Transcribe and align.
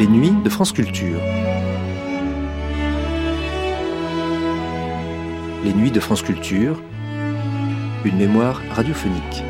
les 0.00 0.06
nuits 0.06 0.32
de 0.42 0.48
France 0.48 0.72
Culture. 0.72 1.20
Les 5.62 5.74
nuits 5.74 5.90
de 5.90 6.00
France 6.00 6.22
Culture, 6.22 6.82
une 8.06 8.16
mémoire 8.16 8.62
radiophonique. 8.70 9.44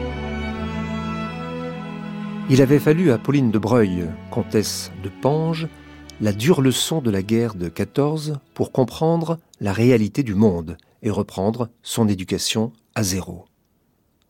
Il 2.51 2.61
avait 2.63 2.81
fallu 2.81 3.13
à 3.13 3.19
Pauline 3.19 3.53
de 3.53 3.61
Breuil, 3.61 4.07
comtesse 4.33 4.91
de 5.05 5.09
Pange, 5.09 5.69
la 6.21 6.33
dure 6.33 6.63
leçon 6.63 7.01
de 7.01 7.13
la 7.13 7.23
guerre 7.23 7.55
de 7.55 7.69
14 7.69 8.41
pour 8.53 8.73
comprendre 8.73 9.39
la 9.61 9.73
réalité 9.73 10.25
du 10.25 10.35
monde 10.35 10.79
et 11.05 11.11
reprendre 11.11 11.69
son 11.85 12.09
éducation 12.09 12.73
à 12.97 13.05
zéro. 13.05 13.45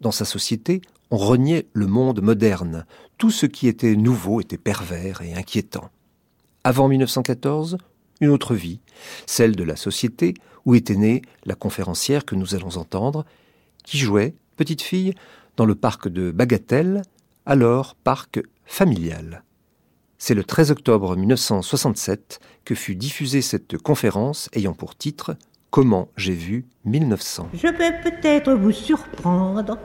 Dans 0.02 0.12
sa 0.12 0.26
société, 0.26 0.82
on 1.10 1.16
reniait 1.16 1.68
le 1.72 1.86
monde 1.86 2.20
moderne. 2.20 2.84
Tout 3.16 3.30
ce 3.30 3.46
qui 3.46 3.68
était 3.68 3.96
nouveau 3.96 4.42
était 4.42 4.58
pervers 4.58 5.22
et 5.22 5.32
inquiétant. 5.32 5.90
Avant 6.62 6.88
1914, 6.88 7.78
une 8.20 8.28
autre 8.28 8.54
vie, 8.54 8.80
celle 9.26 9.56
de 9.56 9.64
la 9.64 9.76
société 9.76 10.34
où 10.66 10.74
était 10.74 10.96
née 10.96 11.22
la 11.46 11.54
conférencière 11.54 12.26
que 12.26 12.34
nous 12.34 12.54
allons 12.54 12.76
entendre, 12.76 13.24
qui 13.82 13.96
jouait, 13.96 14.34
petite 14.56 14.82
fille, 14.82 15.14
dans 15.56 15.64
le 15.64 15.74
parc 15.74 16.08
de 16.08 16.30
Bagatelle, 16.30 17.00
alors 17.46 17.94
parc 17.94 18.42
familial. 18.66 19.42
C'est 20.18 20.34
le 20.34 20.44
13 20.44 20.70
octobre 20.70 21.16
1967 21.16 22.40
que 22.66 22.74
fut 22.74 22.94
diffusée 22.94 23.40
cette 23.40 23.78
conférence 23.78 24.50
ayant 24.52 24.74
pour 24.74 24.94
titre 24.96 25.36
Comment 25.70 26.08
j'ai 26.16 26.34
vu 26.34 26.66
1900. 26.84 27.48
Je 27.54 27.68
vais 27.68 28.02
peut-être 28.02 28.52
vous 28.52 28.72
surprendre 28.72 29.78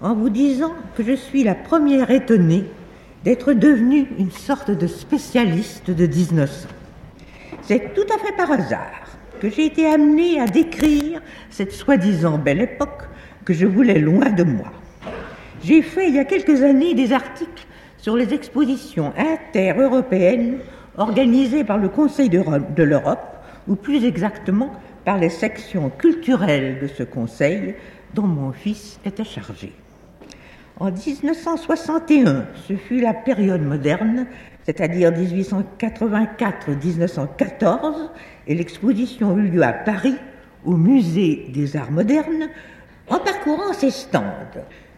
en 0.00 0.14
vous 0.14 0.30
disant 0.30 0.72
que 0.96 1.04
je 1.04 1.14
suis 1.14 1.44
la 1.44 1.54
première 1.54 2.10
étonnée 2.10 2.64
d'être 3.24 3.52
devenue 3.52 4.08
une 4.18 4.30
sorte 4.30 4.70
de 4.70 4.86
spécialiste 4.86 5.90
de 5.90 6.06
1900. 6.06 6.68
C'est 7.62 7.94
tout 7.94 8.06
à 8.12 8.18
fait 8.18 8.36
par 8.36 8.50
hasard 8.50 9.02
que 9.40 9.48
j'ai 9.48 9.66
été 9.66 9.86
amenée 9.86 10.40
à 10.40 10.46
décrire 10.46 11.20
cette 11.50 11.72
soi-disant 11.72 12.38
belle 12.38 12.60
époque 12.60 13.02
que 13.44 13.52
je 13.52 13.66
voulais 13.66 13.98
loin 13.98 14.30
de 14.30 14.44
moi. 14.44 14.72
J'ai 15.64 15.82
fait 15.82 16.08
il 16.08 16.14
y 16.14 16.18
a 16.18 16.24
quelques 16.24 16.62
années 16.62 16.94
des 16.94 17.12
articles 17.12 17.66
sur 17.98 18.16
les 18.16 18.34
expositions 18.34 19.12
inter-européennes 19.16 20.58
organisées 20.96 21.64
par 21.64 21.78
le 21.78 21.88
Conseil 21.88 22.28
de 22.28 22.82
l'Europe, 22.82 23.36
ou 23.68 23.76
plus 23.76 24.04
exactement 24.04 24.72
par 25.04 25.18
les 25.18 25.30
sections 25.30 25.90
culturelles 25.90 26.78
de 26.80 26.88
ce 26.88 27.02
conseil 27.02 27.74
dont 28.14 28.26
mon 28.26 28.52
fils 28.52 28.98
était 29.04 29.24
chargé. 29.24 29.72
En 30.82 30.90
1961, 30.90 32.46
ce 32.66 32.74
fut 32.74 33.00
la 33.00 33.14
période 33.14 33.62
moderne, 33.62 34.26
c'est-à-dire 34.64 35.12
1884-1914, 35.12 38.10
et 38.48 38.56
l'exposition 38.56 39.38
eut 39.38 39.46
lieu 39.46 39.62
à 39.62 39.72
Paris, 39.72 40.16
au 40.64 40.76
Musée 40.76 41.46
des 41.54 41.76
Arts 41.76 41.92
modernes. 41.92 42.48
En 43.08 43.20
parcourant 43.20 43.72
ces 43.72 43.92
stands, 43.92 44.24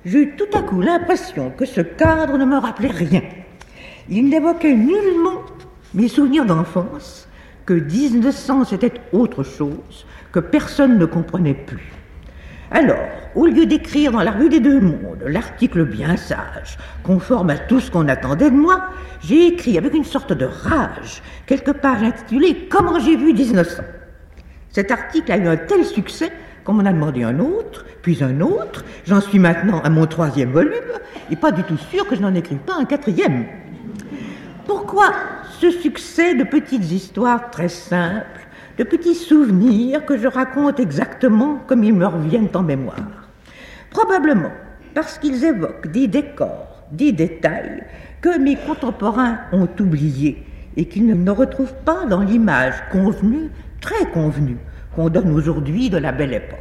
j'eus 0.07 0.33
tout 0.39 0.49
à 0.57 0.63
coup 0.63 0.81
l'impression 0.81 1.51
que 1.51 1.67
ce 1.67 1.83
cadre 1.83 2.39
ne 2.39 2.47
me 2.47 2.57
rappelait 2.57 2.89
rien. 2.89 3.21
Il 4.09 4.31
n'évoquait 4.31 4.75
nullement 4.75 5.43
mes 5.93 6.09
souvenirs 6.09 6.47
d'enfance, 6.47 7.29
que 7.67 7.75
1900 7.75 8.65
c'était 8.65 8.95
autre 9.13 9.43
chose, 9.43 10.07
que 10.33 10.41
personne 10.41 10.97
ne 10.97 11.05
comprenait 11.05 11.53
plus. 11.53 11.93
Alors, 12.75 13.07
au 13.37 13.47
lieu 13.47 13.67
d'écrire 13.67 14.11
dans 14.11 14.21
la 14.21 14.33
rue 14.33 14.49
des 14.49 14.59
deux 14.59 14.81
mondes 14.81 15.23
l'article 15.25 15.85
bien 15.85 16.17
sage, 16.17 16.77
conforme 17.05 17.51
à 17.51 17.57
tout 17.57 17.79
ce 17.79 17.89
qu'on 17.89 18.09
attendait 18.09 18.51
de 18.51 18.57
moi, 18.57 18.87
j'ai 19.23 19.47
écrit 19.47 19.79
avec 19.79 19.95
une 19.95 20.03
sorte 20.03 20.33
de 20.33 20.45
rage 20.45 21.23
quelque 21.47 21.71
part 21.71 22.03
intitulé 22.03 22.67
Comment 22.69 22.99
j'ai 22.99 23.17
vu 23.17 23.33
1900. 23.33 23.85
Cet 24.71 24.91
article 24.91 25.31
a 25.31 25.37
eu 25.37 25.47
un 25.47 25.57
tel 25.57 25.85
succès 25.85 26.33
qu'on 26.65 26.73
m'en 26.73 26.85
a 26.85 26.93
demandé 26.93 27.23
un 27.23 27.39
autre, 27.39 27.87
puis 28.03 28.25
un 28.25 28.41
autre. 28.41 28.85
J'en 29.07 29.21
suis 29.21 29.39
maintenant 29.39 29.81
à 29.85 29.89
mon 29.89 30.07
troisième 30.07 30.51
volume, 30.51 30.99
et 31.31 31.37
pas 31.37 31.53
du 31.53 31.63
tout 31.63 31.79
sûr 31.93 32.09
que 32.09 32.17
je 32.17 32.23
n'en 32.23 32.35
écrive 32.35 32.59
pas 32.59 32.75
un 32.77 32.87
quatrième. 32.87 33.45
Pourquoi 34.67 35.13
ce 35.61 35.71
succès 35.71 36.35
de 36.35 36.43
petites 36.43 36.91
histoires 36.91 37.53
très 37.53 37.69
simples, 37.69 38.44
de 38.79 38.85
petits 38.85 39.15
souvenirs 39.15 40.05
que 40.05 40.19
je 40.19 40.27
raconte 40.29 40.81
exactement 40.81 41.61
comme 41.67 41.85
ils 41.85 41.95
me 41.95 42.07
reviennent 42.07 42.49
en 42.55 42.63
mémoire 42.63 43.29
Probablement 43.91 44.51
parce 44.95 45.19
qu'ils 45.19 45.45
évoquent 45.45 45.91
des 45.91 46.09
décors, 46.09 46.85
des 46.91 47.13
détails 47.13 47.83
que 48.21 48.39
mes 48.39 48.57
contemporains 48.57 49.39
ont 49.53 49.69
oubliés 49.81 50.45
et 50.77 50.87
qu'ils 50.87 51.07
ne 51.07 51.31
retrouvent 51.31 51.75
pas 51.85 52.05
dans 52.07 52.21
l'image 52.21 52.75
convenue, 52.91 53.51
très 53.81 54.07
convenue, 54.07 54.57
qu'on 54.95 55.09
donne 55.09 55.31
aujourd'hui 55.31 55.91
de 55.91 55.99
la 55.99 56.13
belle 56.13 56.33
époque. 56.33 56.59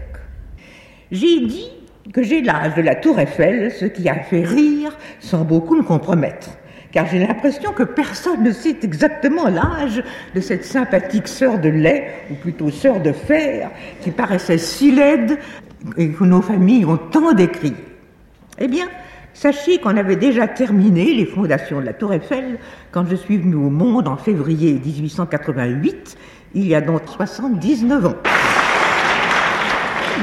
J'ai 1.12 1.46
dit 1.46 1.70
que 2.12 2.22
j'ai 2.22 2.42
l'âge 2.42 2.76
de 2.76 2.82
la 2.82 2.96
tour 2.96 3.20
Eiffel, 3.20 3.72
ce 3.72 3.86
qui 3.86 4.10
a 4.10 4.16
fait 4.16 4.44
rire 4.44 4.96
sans 5.20 5.44
beaucoup 5.44 5.76
me 5.76 5.84
compromettre 5.84 6.50
car 6.94 7.08
j'ai 7.08 7.20
l'impression 7.20 7.74
que 7.74 7.82
personne 7.84 8.44
ne 8.44 8.52
sait 8.52 8.78
exactement 8.84 9.50
l'âge 9.50 10.04
de 10.36 10.40
cette 10.40 10.64
sympathique 10.64 11.28
sœur 11.28 11.58
de 11.58 11.68
lait, 11.68 12.26
ou 12.30 12.36
plutôt 12.36 12.70
sœur 12.70 13.02
de 13.02 13.12
fer, 13.12 13.72
qui 14.02 14.12
paraissait 14.12 14.60
si 14.60 14.92
laide 14.92 15.40
et 15.98 16.10
que 16.10 16.24
nos 16.24 16.42
familles 16.42 16.86
ont 16.86 16.98
tant 16.98 17.34
décrit. 17.34 17.74
Eh 18.60 18.68
bien, 18.68 18.86
sachez 19.34 19.80
qu'on 19.80 19.98
avait 19.98 20.16
déjà 20.16 20.48
terminé 20.48 21.16
les 21.16 21.26
fondations 21.26 21.82
de 21.82 21.86
la 21.86 21.94
Tour 21.94 22.14
Eiffel 22.14 22.60
quand 22.92 23.06
je 23.10 23.16
suis 23.16 23.38
venu 23.38 23.56
au 23.56 23.72
monde 23.72 24.08
en 24.08 24.16
février 24.16 24.74
1888, 24.74 26.16
il 26.54 26.68
y 26.68 26.76
a 26.76 26.82
donc 26.82 27.02
79 27.08 28.06
ans. 28.06 28.16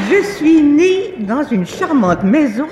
Je 0.09 0.23
suis 0.37 0.63
née 0.63 1.15
dans 1.19 1.43
une 1.43 1.67
charmante 1.67 2.23
maison 2.23 2.69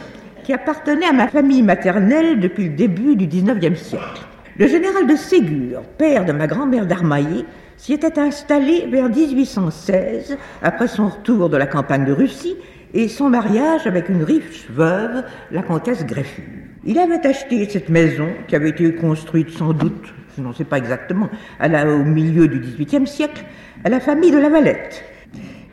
qui 0.49 0.55
appartenait 0.55 1.05
à 1.05 1.13
ma 1.13 1.29
famille 1.29 1.63
maternelle 1.63 2.41
depuis 2.41 2.71
le 2.71 2.75
début 2.75 3.17
du 3.17 3.27
XIXe 3.27 3.79
siècle. 3.79 4.23
Le 4.57 4.67
général 4.67 5.07
de 5.07 5.15
Ségur, 5.15 5.83
père 5.99 6.25
de 6.25 6.33
ma 6.33 6.47
grand-mère 6.47 6.87
d'Armaillé, 6.87 7.45
s'y 7.77 7.93
était 7.93 8.19
installé 8.19 8.87
vers 8.91 9.11
1816, 9.11 10.39
après 10.63 10.89
son 10.89 11.09
retour 11.09 11.51
de 11.51 11.59
la 11.59 11.67
campagne 11.67 12.07
de 12.07 12.15
Russie 12.15 12.57
et 12.95 13.09
son 13.09 13.29
mariage 13.29 13.87
avec 13.87 14.09
une 14.09 14.23
riche 14.23 14.71
veuve, 14.71 15.23
la 15.51 15.61
comtesse 15.61 16.07
Greffus. 16.07 16.71
Il 16.83 16.99
avait 16.99 17.27
acheté 17.27 17.69
cette 17.69 17.91
maison, 17.91 18.29
qui 18.47 18.57
avait 18.57 18.71
été 18.71 18.95
construite 18.95 19.51
sans 19.51 19.75
doute, 19.75 20.15
je 20.35 20.41
n'en 20.41 20.55
sais 20.55 20.65
pas 20.65 20.79
exactement, 20.79 21.29
au 21.63 22.05
milieu 22.05 22.49
du 22.49 22.59
XVIIIe 22.61 23.07
siècle, 23.07 23.45
à 23.85 23.91
la 23.91 24.01
famille 24.01 24.31
de 24.31 24.39
la 24.39 24.49
Valette. 24.49 25.05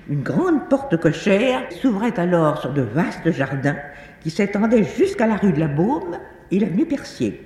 Une 0.10 0.22
grande 0.22 0.68
porte 0.70 0.98
cochère 0.98 1.62
s'ouvrait 1.82 2.20
alors 2.20 2.60
sur 2.60 2.74
de 2.74 2.82
vastes 2.82 3.32
jardins 3.32 3.78
qui 4.26 4.32
s'étendait 4.32 4.84
jusqu'à 4.84 5.28
la 5.28 5.36
rue 5.36 5.54
de 5.54 5.60
la 5.60 5.68
Baume 5.68 6.18
et 6.50 6.58
l'avenue 6.58 6.88
Percier. 6.88 7.44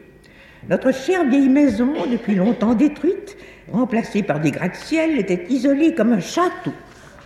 Notre 0.69 0.93
chère 0.93 1.25
vieille 1.25 1.49
maison, 1.49 1.91
depuis 2.09 2.35
longtemps 2.35 2.73
détruite, 2.73 3.35
remplacée 3.69 4.23
par 4.23 4.39
des 4.39 4.51
gratte-ciel, 4.51 5.19
était 5.19 5.45
isolée 5.49 5.93
comme 5.93 6.13
un 6.13 6.21
château 6.21 6.71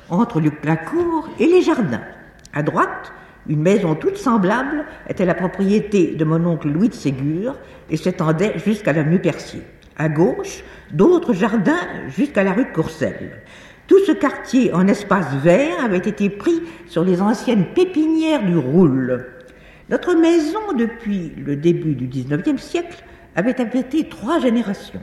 entre 0.09 0.41
la 0.64 0.75
cour 0.75 1.30
et 1.40 1.46
les 1.46 1.62
jardins. 1.62 2.02
À 2.52 2.64
droite, 2.64 3.14
une 3.47 3.62
maison 3.62 3.94
toute 3.94 4.18
semblable 4.18 4.86
était 5.08 5.24
la 5.24 5.36
propriété 5.36 6.16
de 6.16 6.25
mon 6.25 6.44
oncle 6.47 6.70
Louis 6.70 6.90
de 6.90 6.96
Ségur 6.96 7.56
et 7.91 7.97
s'étendait 7.97 8.58
jusqu'à 8.58 8.91
l'avenue 8.91 9.20
Percier. 9.20 9.62
À 9.97 10.09
gauche, 10.09 10.64
d'autres 10.91 11.34
jardins 11.34 11.78
jusqu'à 12.08 12.44
la 12.44 12.53
rue 12.53 12.66
de 12.66 12.74
Courcelles. 12.74 13.44
Tout 13.85 14.00
ce 14.08 14.14
quartier 14.14 14.74
en 14.74 14.88
espace 14.88 15.31
vert 15.44 15.84
avait 15.85 15.97
été 15.97 16.31
pris 16.31 16.64
sur 16.88 17.03
les 17.03 17.22
anciennes 17.22 17.68
pépinières 17.75 18.44
du 18.44 18.58
Roule. 18.58 19.33
Notre 19.90 20.14
maison, 20.16 20.74
depuis 20.78 21.34
le 21.35 21.58
début 21.58 21.96
du 21.96 22.08
XIXe 22.08 22.62
siècle, 22.62 23.03
avait 23.35 23.59
abrité 23.59 24.08
trois 24.08 24.40
générations. 24.40 25.02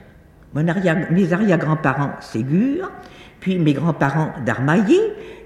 Mon 0.54 0.64
mes 0.64 1.32
arrière-grands-parents 1.32 2.12
Ségur, 2.20 2.90
puis 3.40 3.58
mes 3.58 3.74
grands-parents 3.74 4.32
d'Armaillé, 4.44 4.98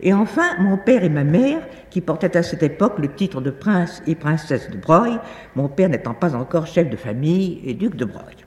et 0.02 0.14
enfin 0.14 0.56
mon 0.60 0.76
père 0.76 1.04
et 1.04 1.08
ma 1.08 1.24
mère, 1.24 1.60
qui 1.90 2.00
portaient 2.00 2.36
à 2.36 2.42
cette 2.42 2.62
époque 2.62 2.98
le 2.98 3.08
titre 3.08 3.40
de 3.40 3.50
prince 3.50 4.02
et 4.06 4.14
princesse 4.14 4.70
de 4.70 4.76
Broglie, 4.76 5.18
mon 5.56 5.68
père 5.68 5.88
n'étant 5.88 6.14
pas 6.14 6.34
encore 6.34 6.66
chef 6.66 6.88
de 6.88 6.96
famille 6.96 7.60
et 7.64 7.74
duc 7.74 7.96
de 7.96 8.04
Broglie. 8.04 8.44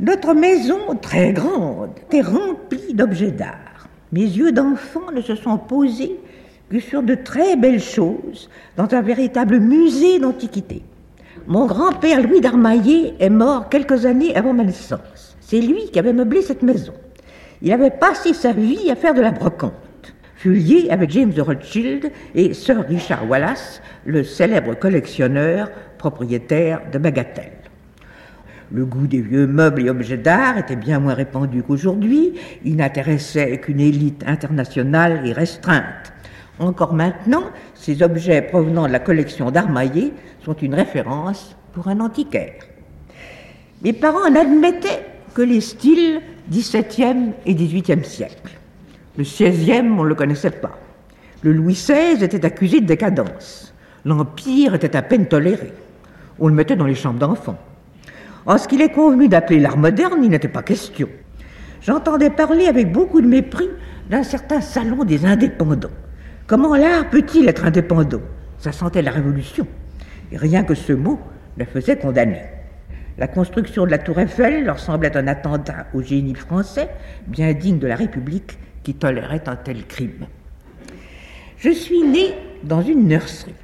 Notre 0.00 0.34
maison, 0.34 0.78
très 1.00 1.32
grande, 1.32 1.90
était 1.98 2.22
remplie 2.22 2.94
d'objets 2.94 3.30
d'art. 3.30 3.88
Mes 4.12 4.22
yeux 4.22 4.52
d'enfant 4.52 5.10
ne 5.12 5.20
se 5.20 5.34
sont 5.34 5.58
posés 5.58 6.18
que 6.70 6.80
sur 6.80 7.02
de 7.02 7.14
très 7.14 7.56
belles 7.56 7.82
choses 7.82 8.48
dans 8.76 8.92
un 8.94 9.02
véritable 9.02 9.58
musée 9.58 10.18
d'antiquité. 10.18 10.82
Mon 11.46 11.66
grand-père 11.66 12.22
Louis 12.22 12.40
d'Armaillé 12.40 13.14
est 13.20 13.30
mort 13.30 13.68
quelques 13.68 14.06
années 14.06 14.34
avant 14.34 14.54
ma 14.54 14.64
naissance. 14.64 15.36
C'est 15.40 15.60
lui 15.60 15.90
qui 15.92 15.98
avait 15.98 16.12
meublé 16.14 16.40
cette 16.40 16.62
maison. 16.62 16.94
Il 17.60 17.70
avait 17.72 17.90
passé 17.90 18.32
sa 18.32 18.52
vie 18.52 18.90
à 18.90 18.96
faire 18.96 19.14
de 19.14 19.20
la 19.20 19.30
brocante. 19.30 19.72
Fut 20.36 20.54
lié 20.54 20.88
avec 20.90 21.10
James 21.10 21.32
de 21.32 21.40
Rothschild 21.40 22.10
et 22.34 22.54
Sir 22.54 22.84
Richard 22.86 23.28
Wallace, 23.28 23.82
le 24.06 24.24
célèbre 24.24 24.74
collectionneur 24.74 25.70
propriétaire 25.98 26.80
de 26.92 26.98
Bagatelle. 26.98 27.52
Le 28.72 28.86
goût 28.86 29.06
des 29.06 29.20
vieux 29.20 29.46
meubles 29.46 29.82
et 29.86 29.90
objets 29.90 30.16
d'art 30.16 30.58
était 30.58 30.76
bien 30.76 30.98
moins 30.98 31.14
répandu 31.14 31.62
qu'aujourd'hui. 31.62 32.34
Il 32.64 32.76
n'intéressait 32.76 33.58
qu'une 33.58 33.80
élite 33.80 34.24
internationale 34.26 35.20
et 35.26 35.32
restreinte. 35.32 36.13
Encore 36.60 36.94
maintenant, 36.94 37.44
ces 37.74 38.02
objets 38.02 38.42
provenant 38.42 38.86
de 38.86 38.92
la 38.92 39.00
collection 39.00 39.50
d'Armaillé 39.50 40.12
sont 40.44 40.54
une 40.54 40.74
référence 40.74 41.56
pour 41.72 41.88
un 41.88 42.00
antiquaire. 42.00 42.62
Mes 43.82 43.92
parents 43.92 44.30
n'admettaient 44.30 45.04
que 45.34 45.42
les 45.42 45.60
styles 45.60 46.20
XVIIe 46.50 47.32
et 47.44 47.54
XVIIIe 47.54 48.04
siècle. 48.04 48.56
Le 49.18 49.24
XVIe, 49.24 49.80
on 49.80 50.04
ne 50.04 50.08
le 50.08 50.14
connaissait 50.14 50.50
pas. 50.50 50.78
Le 51.42 51.52
Louis 51.52 51.74
XVI 51.74 52.22
était 52.22 52.44
accusé 52.44 52.80
de 52.80 52.86
décadence. 52.86 53.74
L'Empire 54.04 54.74
était 54.74 54.96
à 54.96 55.02
peine 55.02 55.26
toléré. 55.26 55.72
On 56.38 56.48
le 56.48 56.54
mettait 56.54 56.76
dans 56.76 56.86
les 56.86 56.94
chambres 56.94 57.18
d'enfants. 57.18 57.58
En 58.46 58.58
ce 58.58 58.68
qu'il 58.68 58.80
est 58.80 58.92
convenu 58.92 59.28
d'appeler 59.28 59.60
l'art 59.60 59.76
moderne, 59.76 60.20
il 60.22 60.30
n'était 60.30 60.48
pas 60.48 60.62
question. 60.62 61.08
J'entendais 61.80 62.30
parler 62.30 62.66
avec 62.66 62.92
beaucoup 62.92 63.20
de 63.20 63.26
mépris 63.26 63.68
d'un 64.08 64.22
certain 64.22 64.60
salon 64.60 65.04
des 65.04 65.26
indépendants. 65.26 65.90
Comment 66.46 66.76
l'art 66.76 67.08
peut-il 67.08 67.48
être 67.48 67.64
indépendant? 67.64 68.20
Ça 68.58 68.70
sentait 68.70 69.00
la 69.00 69.10
révolution. 69.10 69.66
Et 70.30 70.36
rien 70.36 70.62
que 70.62 70.74
ce 70.74 70.92
mot 70.92 71.18
le 71.56 71.64
faisait 71.64 71.96
condamner. 71.96 72.42
La 73.16 73.28
construction 73.28 73.86
de 73.86 73.90
la 73.90 73.98
tour 73.98 74.18
Eiffel 74.18 74.64
leur 74.64 74.78
semblait 74.78 75.16
un 75.16 75.26
attentat 75.26 75.86
au 75.94 76.02
génie 76.02 76.34
français, 76.34 76.90
bien 77.26 77.54
digne 77.54 77.78
de 77.78 77.86
la 77.86 77.96
République 77.96 78.58
qui 78.82 78.94
tolérait 78.94 79.48
un 79.48 79.56
tel 79.56 79.86
crime. 79.86 80.26
Je 81.56 81.70
suis 81.70 82.02
né 82.02 82.34
dans 82.62 82.82
une 82.82 83.08
nurserie. 83.08 83.54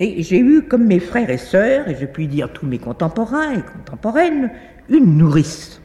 Et 0.00 0.22
j'ai 0.22 0.38
eu, 0.38 0.62
comme 0.62 0.86
mes 0.86 1.00
frères 1.00 1.28
et 1.28 1.36
sœurs, 1.36 1.88
et 1.88 1.94
je 1.94 2.06
puis 2.06 2.26
dire 2.26 2.52
tous 2.52 2.66
mes 2.66 2.78
contemporains 2.78 3.52
et 3.52 3.62
contemporaines, 3.62 4.50
une 4.88 5.18
nourrice. 5.18 5.80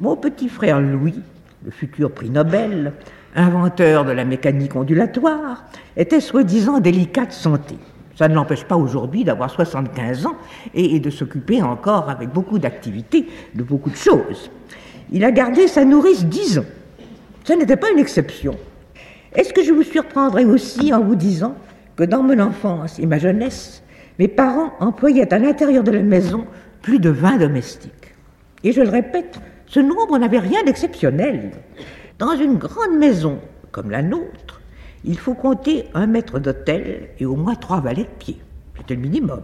Mon 0.00 0.16
petit 0.16 0.48
frère 0.48 0.80
Louis, 0.80 1.22
le 1.64 1.70
futur 1.70 2.12
prix 2.12 2.28
Nobel, 2.28 2.92
inventeur 3.36 4.04
de 4.04 4.12
la 4.12 4.24
mécanique 4.24 4.74
ondulatoire, 4.74 5.64
était 5.96 6.20
soi-disant 6.20 6.80
délicat 6.80 7.26
de 7.26 7.32
santé. 7.32 7.76
Ça 8.16 8.28
ne 8.28 8.34
l'empêche 8.34 8.64
pas 8.64 8.76
aujourd'hui 8.76 9.24
d'avoir 9.24 9.50
75 9.50 10.26
ans 10.26 10.36
et, 10.74 10.98
de 10.98 11.10
s'occuper 11.10 11.62
encore 11.62 12.08
avec 12.08 12.30
beaucoup 12.30 12.58
d'activité 12.58 13.28
de 13.54 13.62
beaucoup 13.62 13.90
de 13.90 13.96
choses. 13.96 14.50
Il 15.12 15.24
a 15.24 15.30
gardé 15.30 15.68
sa 15.68 15.84
nourrice 15.84 16.24
10 16.24 16.58
ans. 16.58 16.64
Ce 17.44 17.52
n'était 17.52 17.76
pas 17.76 17.90
une 17.90 17.98
exception. 17.98 18.56
Est-ce 19.34 19.52
que 19.52 19.62
je 19.62 19.72
vous 19.72 19.82
surprendrai 19.82 20.46
aussi 20.46 20.92
en 20.94 21.02
vous 21.02 21.14
disant 21.14 21.54
que 21.94 22.04
dans 22.04 22.22
mon 22.22 22.38
enfance 22.40 22.98
et 22.98 23.06
ma 23.06 23.18
jeunesse, 23.18 23.82
mes 24.18 24.28
parents 24.28 24.72
employaient 24.80 25.32
à 25.32 25.38
l'intérieur 25.38 25.84
de 25.84 25.90
la 25.90 26.02
maison 26.02 26.46
plus 26.80 26.98
de 26.98 27.10
20 27.10 27.36
domestiques? 27.36 27.92
Et 28.64 28.72
je 28.72 28.80
le 28.80 28.88
répète, 28.88 29.38
ce 29.66 29.80
nombre 29.80 30.18
n'avait 30.18 30.38
rien 30.38 30.64
d'exceptionnel. 30.64 31.50
Dans 32.18 32.32
une 32.32 32.56
grande 32.56 32.96
maison 32.98 33.40
comme 33.72 33.90
la 33.90 34.00
nôtre, 34.00 34.62
il 35.04 35.18
faut 35.18 35.34
compter 35.34 35.84
un 35.92 36.06
maître 36.06 36.38
d'hôtel 36.38 37.10
et 37.18 37.26
au 37.26 37.36
moins 37.36 37.56
trois 37.56 37.82
valets 37.82 38.04
de 38.04 38.18
pied. 38.18 38.38
C'était 38.78 38.94
le 38.94 39.02
minimum. 39.02 39.42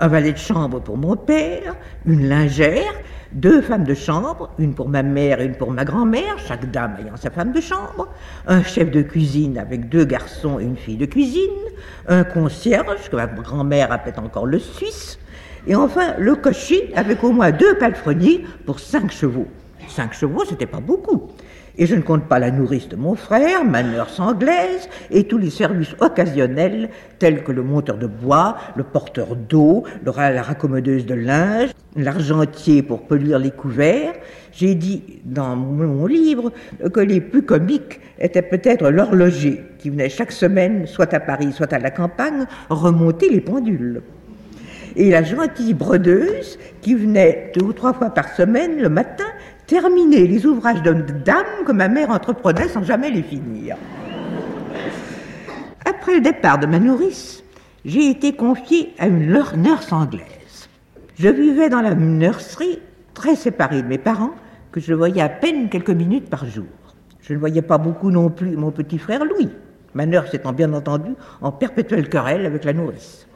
Un 0.00 0.08
valet 0.08 0.32
de 0.32 0.38
chambre 0.38 0.80
pour 0.80 0.96
mon 0.96 1.14
père, 1.14 1.76
une 2.04 2.28
lingère, 2.28 2.92
deux 3.30 3.62
femmes 3.62 3.84
de 3.84 3.94
chambre, 3.94 4.50
une 4.58 4.74
pour 4.74 4.88
ma 4.88 5.04
mère 5.04 5.40
et 5.40 5.44
une 5.44 5.54
pour 5.54 5.70
ma 5.70 5.84
grand-mère, 5.84 6.38
chaque 6.44 6.68
dame 6.72 6.96
ayant 7.00 7.16
sa 7.16 7.30
femme 7.30 7.52
de 7.52 7.60
chambre, 7.60 8.08
un 8.48 8.64
chef 8.64 8.90
de 8.90 9.02
cuisine 9.02 9.56
avec 9.56 9.88
deux 9.88 10.04
garçons 10.04 10.58
et 10.58 10.64
une 10.64 10.76
fille 10.76 10.96
de 10.96 11.06
cuisine, 11.06 11.50
un 12.08 12.24
concierge, 12.24 13.10
que 13.10 13.14
ma 13.16 13.28
grand-mère 13.28 13.92
appelait 13.92 14.18
encore 14.18 14.46
le 14.46 14.58
Suisse, 14.58 15.20
et 15.68 15.76
enfin 15.76 16.16
le 16.18 16.34
cocher 16.34 16.92
avec 16.96 17.22
au 17.22 17.30
moins 17.30 17.52
deux 17.52 17.78
palefreniers 17.78 18.44
pour 18.66 18.80
cinq 18.80 19.12
chevaux. 19.12 19.46
Cinq 19.88 20.14
chevaux, 20.14 20.44
c'était 20.44 20.66
pas 20.66 20.80
beaucoup. 20.80 21.30
Et 21.78 21.86
je 21.86 21.94
ne 21.94 22.02
compte 22.02 22.24
pas 22.24 22.38
la 22.38 22.50
nourrice 22.50 22.88
de 22.88 22.96
mon 22.96 23.14
frère, 23.14 23.64
ma 23.64 23.82
nurse 23.82 24.20
anglaise, 24.20 24.88
et 25.10 25.24
tous 25.24 25.38
les 25.38 25.50
services 25.50 25.94
occasionnels 26.00 26.90
tels 27.18 27.42
que 27.42 27.52
le 27.52 27.62
monteur 27.62 27.96
de 27.96 28.06
bois, 28.06 28.56
le 28.76 28.82
porteur 28.82 29.36
d'eau, 29.36 29.84
la 30.04 30.42
raccommodeuse 30.42 31.06
de 31.06 31.14
linge, 31.14 31.70
l'argentier 31.96 32.82
pour 32.82 33.02
polir 33.02 33.38
les 33.38 33.50
couverts. 33.50 34.12
J'ai 34.52 34.74
dit 34.74 35.20
dans 35.24 35.56
mon 35.56 36.06
livre 36.06 36.52
que 36.92 37.00
les 37.00 37.20
plus 37.22 37.42
comiques 37.42 38.00
étaient 38.18 38.42
peut-être 38.42 38.90
l'horloger 38.90 39.62
qui 39.78 39.88
venait 39.88 40.10
chaque 40.10 40.32
semaine, 40.32 40.86
soit 40.86 41.14
à 41.14 41.20
Paris, 41.20 41.52
soit 41.52 41.72
à 41.72 41.78
la 41.78 41.90
campagne, 41.90 42.46
remonter 42.68 43.30
les 43.30 43.40
pendules 43.40 44.02
et 44.96 45.10
la 45.10 45.22
gentille 45.22 45.74
brodeuse 45.74 46.58
qui 46.80 46.94
venait 46.94 47.52
deux 47.54 47.64
ou 47.64 47.72
trois 47.72 47.92
fois 47.92 48.10
par 48.10 48.28
semaine 48.34 48.80
le 48.80 48.88
matin 48.88 49.24
terminer 49.72 50.26
les 50.26 50.44
ouvrages 50.44 50.82
de 50.82 50.92
dame 51.24 51.64
que 51.66 51.72
ma 51.72 51.88
mère 51.88 52.10
entreprenait 52.10 52.68
sans 52.68 52.82
jamais 52.82 53.10
les 53.10 53.22
finir. 53.22 53.74
Après 55.86 56.12
le 56.12 56.20
départ 56.20 56.58
de 56.58 56.66
ma 56.66 56.78
nourrice, 56.78 57.42
j'ai 57.86 58.10
été 58.10 58.34
confiée 58.34 58.92
à 58.98 59.06
une 59.06 59.32
nurse 59.56 59.90
anglaise. 59.90 60.68
Je 61.18 61.30
vivais 61.30 61.70
dans 61.70 61.80
la 61.80 61.94
nurserie, 61.94 62.80
très 63.14 63.34
séparée 63.34 63.80
de 63.80 63.88
mes 63.88 63.96
parents, 63.96 64.34
que 64.72 64.80
je 64.80 64.92
voyais 64.92 65.22
à 65.22 65.30
peine 65.30 65.70
quelques 65.70 65.88
minutes 65.88 66.28
par 66.28 66.44
jour. 66.44 66.66
Je 67.22 67.32
ne 67.32 67.38
voyais 67.38 67.62
pas 67.62 67.78
beaucoup 67.78 68.10
non 68.10 68.28
plus 68.28 68.58
mon 68.58 68.72
petit 68.72 68.98
frère 68.98 69.24
Louis, 69.24 69.48
ma 69.94 70.04
nurse 70.04 70.34
étant 70.34 70.52
bien 70.52 70.74
entendu 70.74 71.12
en 71.40 71.50
perpétuelle 71.50 72.10
querelle 72.10 72.44
avec 72.44 72.64
la 72.64 72.74
nourrice. 72.74 73.26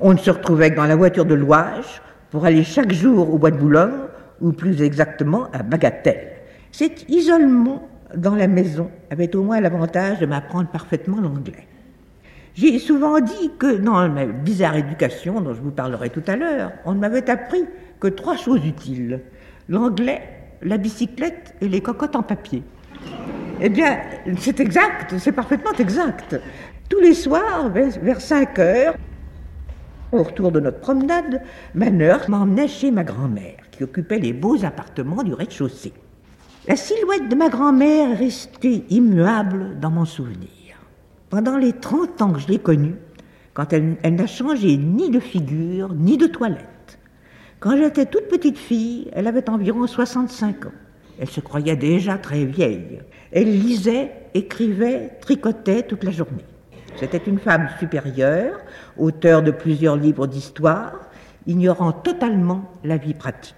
On 0.00 0.14
ne 0.14 0.18
se 0.18 0.32
retrouvait 0.32 0.72
que 0.72 0.76
dans 0.76 0.86
la 0.86 0.96
voiture 0.96 1.24
de 1.24 1.34
Loage 1.34 2.02
pour 2.32 2.44
aller 2.44 2.64
chaque 2.64 2.92
jour 2.92 3.32
au 3.32 3.38
bois 3.38 3.52
de 3.52 3.56
Boulogne 3.56 3.92
ou 4.40 4.52
plus 4.52 4.82
exactement 4.82 5.48
à 5.52 5.62
Bagatelle. 5.62 6.32
Cet 6.72 7.08
isolement 7.08 7.88
dans 8.16 8.34
la 8.34 8.48
maison 8.48 8.90
avait 9.10 9.34
au 9.36 9.42
moins 9.42 9.60
l'avantage 9.60 10.18
de 10.20 10.26
m'apprendre 10.26 10.68
parfaitement 10.68 11.20
l'anglais. 11.20 11.66
J'ai 12.54 12.78
souvent 12.78 13.20
dit 13.20 13.50
que 13.58 13.76
dans 13.76 14.08
ma 14.08 14.26
bizarre 14.26 14.76
éducation, 14.76 15.40
dont 15.40 15.54
je 15.54 15.60
vous 15.60 15.72
parlerai 15.72 16.10
tout 16.10 16.22
à 16.28 16.36
l'heure, 16.36 16.72
on 16.84 16.94
ne 16.94 17.00
m'avait 17.00 17.28
appris 17.28 17.64
que 17.98 18.06
trois 18.06 18.36
choses 18.36 18.64
utiles 18.64 19.20
l'anglais, 19.68 20.22
la 20.62 20.76
bicyclette 20.76 21.54
et 21.60 21.68
les 21.68 21.80
cocottes 21.80 22.16
en 22.16 22.22
papier. 22.22 22.62
Eh 23.60 23.68
bien, 23.68 23.98
c'est 24.38 24.60
exact, 24.60 25.14
c'est 25.18 25.32
parfaitement 25.32 25.72
exact. 25.78 26.36
Tous 26.88 27.00
les 27.00 27.14
soirs, 27.14 27.70
vers 27.70 28.20
5 28.20 28.58
heures, 28.58 28.94
au 30.12 30.22
retour 30.22 30.52
de 30.52 30.60
notre 30.60 30.80
promenade, 30.80 31.42
ma 31.74 31.90
nurse 31.90 32.28
m'emmenait 32.28 32.68
chez 32.68 32.90
ma 32.90 33.02
grand-mère 33.04 33.63
qui 33.76 33.84
occupait 33.84 34.18
les 34.18 34.32
beaux 34.32 34.64
appartements 34.64 35.22
du 35.22 35.34
rez-de-chaussée. 35.34 35.92
La 36.66 36.76
silhouette 36.76 37.28
de 37.28 37.34
ma 37.34 37.48
grand-mère 37.48 38.10
est 38.10 38.24
restée 38.24 38.84
immuable 38.88 39.78
dans 39.80 39.90
mon 39.90 40.04
souvenir. 40.04 40.48
Pendant 41.28 41.58
les 41.58 41.72
30 41.72 42.22
ans 42.22 42.32
que 42.32 42.40
je 42.40 42.48
l'ai 42.48 42.58
connue, 42.58 42.94
quand 43.52 43.72
elle, 43.72 43.96
elle 44.02 44.14
n'a 44.14 44.26
changé 44.26 44.76
ni 44.76 45.10
de 45.10 45.20
figure, 45.20 45.92
ni 45.94 46.16
de 46.16 46.26
toilette. 46.26 46.98
Quand 47.60 47.76
j'étais 47.76 48.06
toute 48.06 48.28
petite 48.28 48.58
fille, 48.58 49.08
elle 49.12 49.26
avait 49.26 49.48
environ 49.48 49.86
65 49.86 50.66
ans. 50.66 50.72
Elle 51.18 51.28
se 51.28 51.40
croyait 51.40 51.76
déjà 51.76 52.18
très 52.18 52.44
vieille. 52.44 53.00
Elle 53.30 53.50
lisait, 53.50 54.12
écrivait, 54.34 55.12
tricotait 55.20 55.82
toute 55.82 56.04
la 56.04 56.10
journée. 56.10 56.44
C'était 56.96 57.22
une 57.26 57.38
femme 57.38 57.68
supérieure, 57.78 58.58
auteure 58.96 59.42
de 59.42 59.50
plusieurs 59.50 59.96
livres 59.96 60.26
d'histoire, 60.26 61.10
ignorant 61.46 61.92
totalement 61.92 62.64
la 62.84 62.96
vie 62.96 63.14
pratique. 63.14 63.54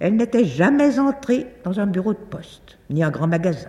Elle 0.00 0.16
n'était 0.16 0.44
jamais 0.44 0.98
entrée 0.98 1.46
dans 1.64 1.80
un 1.80 1.86
bureau 1.86 2.12
de 2.12 2.18
poste, 2.18 2.78
ni 2.90 3.02
un 3.02 3.10
grand 3.10 3.26
magasin. 3.26 3.68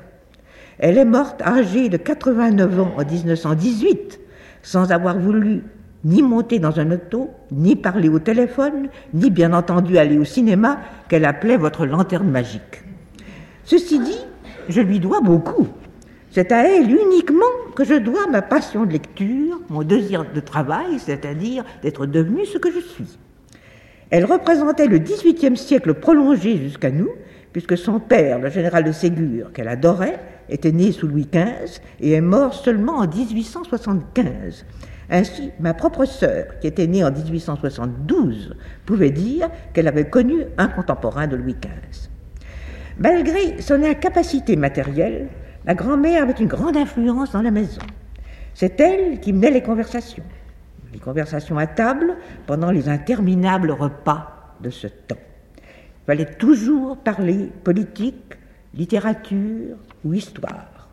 Elle 0.78 0.98
est 0.98 1.06
morte 1.06 1.42
âgée 1.42 1.90
de 1.90 1.98
89 1.98 2.80
ans 2.80 2.94
en 2.98 3.06
1918, 3.06 4.20
sans 4.62 4.92
avoir 4.92 5.18
voulu 5.18 5.64
ni 6.06 6.22
monter 6.22 6.60
dans 6.60 6.80
un 6.80 6.92
auto, 6.92 7.32
ni 7.52 7.76
parler 7.76 8.10
au 8.10 8.20
téléphone, 8.20 8.90
ni 9.14 9.30
bien 9.30 9.54
entendu 9.54 9.98
aller 9.98 10.18
au 10.18 10.24
cinéma, 10.24 10.80
qu'elle 11.10 11.26
appelait 11.26 11.58
votre 11.58 11.86
lanterne 11.86 12.30
magique. 12.30 12.84
Ceci 13.66 14.00
dit, 14.00 14.26
je 14.70 14.82
lui 14.82 15.00
dois 15.00 15.22
beaucoup. 15.22 15.68
C'est 16.32 16.52
à 16.52 16.64
elle 16.64 16.92
uniquement 16.92 17.46
que 17.76 17.84
je 17.84 17.96
dois 17.96 18.28
ma 18.28 18.44
passion 18.44 18.86
de 18.86 18.92
lecture, 18.92 19.60
mon 19.70 19.82
désir 19.82 20.26
de 20.32 20.40
travail, 20.40 21.00
c'est-à-dire 21.00 21.64
d'être 21.82 22.06
devenu 22.06 22.46
ce 22.46 22.60
que 22.60 22.72
je 22.72 22.80
suis. 22.80 23.18
Elle 24.12 24.26
représentait 24.26 24.88
le 24.88 25.00
XVIIIe 25.00 25.58
siècle 25.58 25.96
prolongé 25.96 26.58
jusqu'à 26.58 26.92
nous, 26.92 27.10
puisque 27.52 27.78
son 27.78 28.00
père, 28.00 28.40
le 28.40 28.50
général 28.50 28.84
de 28.84 28.92
Ségur, 28.92 29.52
qu'elle 29.54 29.68
adorait, 29.68 30.20
était 30.50 30.72
né 30.72 30.92
sous 30.92 31.08
Louis 31.08 31.28
XV 31.32 31.82
et 32.00 32.12
est 32.12 32.22
mort 32.22 32.54
seulement 32.54 32.98
en 32.98 33.08
1875. 33.08 34.66
Ainsi, 35.12 35.52
ma 35.60 35.74
propre 35.74 36.06
sœur, 36.06 36.60
qui 36.60 36.68
était 36.68 36.86
née 36.86 37.04
en 37.04 37.12
1872, 37.12 38.56
pouvait 38.86 39.10
dire 39.10 39.50
qu'elle 39.74 39.88
avait 39.88 40.10
connu 40.10 40.44
un 40.60 40.68
contemporain 40.68 41.26
de 41.26 41.36
Louis 41.36 41.56
XV. 41.56 42.10
Malgré 43.00 43.62
son 43.62 43.82
incapacité 43.84 44.56
matérielle, 44.56 45.30
la 45.66 45.76
grand-mère 45.76 46.24
avait 46.24 46.34
une 46.34 46.48
grande 46.48 46.78
influence 46.78 47.32
dans 47.32 47.42
la 47.42 47.52
maison. 47.52 47.82
C'est 48.54 48.80
elle 48.80 49.20
qui 49.20 49.34
menait 49.34 49.52
les 49.52 49.64
conversations 49.64 50.24
les 50.94 51.00
conversations 51.00 51.58
à 51.58 51.68
table 51.68 52.18
pendant 52.48 52.72
les 52.72 52.90
interminables 52.90 53.72
repas 53.72 54.56
de 54.62 54.70
ce 54.70 54.88
temps. 54.88 55.16
fallait 56.06 56.26
toujours 56.26 56.98
parler 56.98 57.52
politique, 57.64 58.34
littérature 58.74 59.78
ou 60.04 60.14
histoire. 60.14 60.90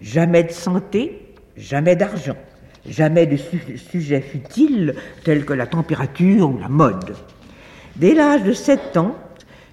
Jamais 0.00 0.44
de 0.44 0.52
santé, 0.52 1.34
jamais 1.56 1.96
d'argent, 1.96 2.36
jamais 2.86 3.26
de 3.26 3.36
sujets 3.36 4.20
futiles 4.20 4.94
tels 5.24 5.44
que 5.44 5.54
la 5.54 5.66
température 5.66 6.50
ou 6.50 6.58
la 6.58 6.68
mode. 6.68 7.14
Dès 7.96 8.14
l'âge 8.14 8.44
de 8.44 8.52
7 8.52 8.96
ans, 8.98 9.16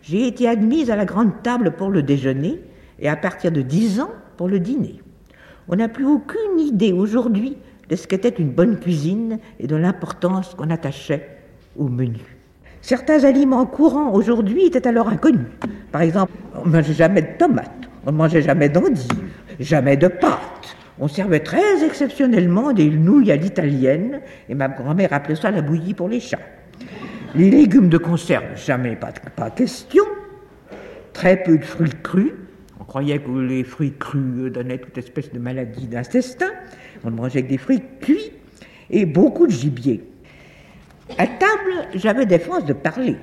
j'ai 0.02 0.28
été 0.28 0.48
admise 0.48 0.90
à 0.90 0.96
la 0.96 1.06
grande 1.06 1.44
table 1.44 1.72
pour 1.72 1.90
le 1.90 2.02
déjeuner 2.02 2.62
et 3.00 3.10
à 3.10 3.16
partir 3.16 3.52
de 3.52 3.62
10 3.62 4.00
ans 4.00 4.12
pour 4.36 4.48
le 4.48 4.60
dîner. 4.60 5.02
On 5.68 5.76
n'a 5.76 5.88
plus 5.88 6.06
aucune 6.06 6.60
idée 6.60 6.94
aujourd'hui 6.94 7.58
de 7.90 7.96
ce 7.96 8.08
qu'était 8.08 8.30
une 8.30 8.52
bonne 8.52 8.80
cuisine 8.80 9.40
et 9.60 9.68
de 9.68 9.76
l'importance 9.76 10.54
qu'on 10.56 10.70
attachait 10.70 11.28
au 11.78 11.88
menu. 11.88 12.20
Certains 12.82 13.24
aliments 13.24 13.66
courants 13.66 14.14
aujourd'hui 14.14 14.66
étaient 14.66 14.88
alors 14.88 15.10
inconnus. 15.10 15.48
Par 15.92 16.02
exemple, 16.02 16.34
on 16.56 16.68
ne 16.68 16.72
mangeait 16.72 16.94
jamais 16.94 17.22
de 17.22 17.38
tomates, 17.40 17.90
on 18.06 18.12
ne 18.12 18.18
mangeait 18.18 18.44
jamais 18.44 18.70
d'endives, 18.70 19.10
jamais 19.60 19.98
de 19.98 20.08
pâtes. 20.08 20.76
On 21.00 21.08
servait 21.08 21.40
très 21.40 21.84
exceptionnellement 21.84 22.72
des 22.72 22.90
nouilles 22.90 23.32
à 23.32 23.36
l'italienne, 23.36 24.22
et 24.48 24.56
ma 24.56 24.68
grand-mère 24.68 25.12
appelait 25.14 25.36
ça 25.36 25.52
la 25.52 25.62
bouillie 25.62 25.94
pour 25.94 26.08
les 26.08 26.20
chats. 26.20 26.40
Les 27.34 27.50
légumes 27.50 27.90
de 27.90 27.98
conserve, 27.98 28.46
jamais 28.56 28.96
pas, 28.96 29.12
pas 29.36 29.50
question. 29.50 30.04
Très 31.12 31.42
peu 31.42 31.58
de 31.58 31.64
fruits 31.64 31.90
crus. 32.02 32.32
Croyait 32.96 33.20
que 33.20 33.30
les 33.30 33.66
fruits 33.66 33.92
crus 34.00 34.54
donnaient 34.54 34.78
toute 34.78 34.98
espèce 34.98 35.30
de 35.34 35.38
maladie 35.38 35.86
d'intestin. 35.86 36.52
On 37.04 37.12
ne 37.12 37.18
mangeait 37.18 37.44
que 37.44 37.50
des 37.50 37.58
fruits 37.58 37.84
cuits 38.00 38.32
et 38.90 39.06
beaucoup 39.06 39.48
de 39.48 39.52
gibier. 39.52 40.02
À 41.18 41.28
table, 41.28 41.90
j'avais 41.94 42.26
des 42.26 42.40
forces 42.40 42.64
de 42.64 42.72
parler, 42.72 43.18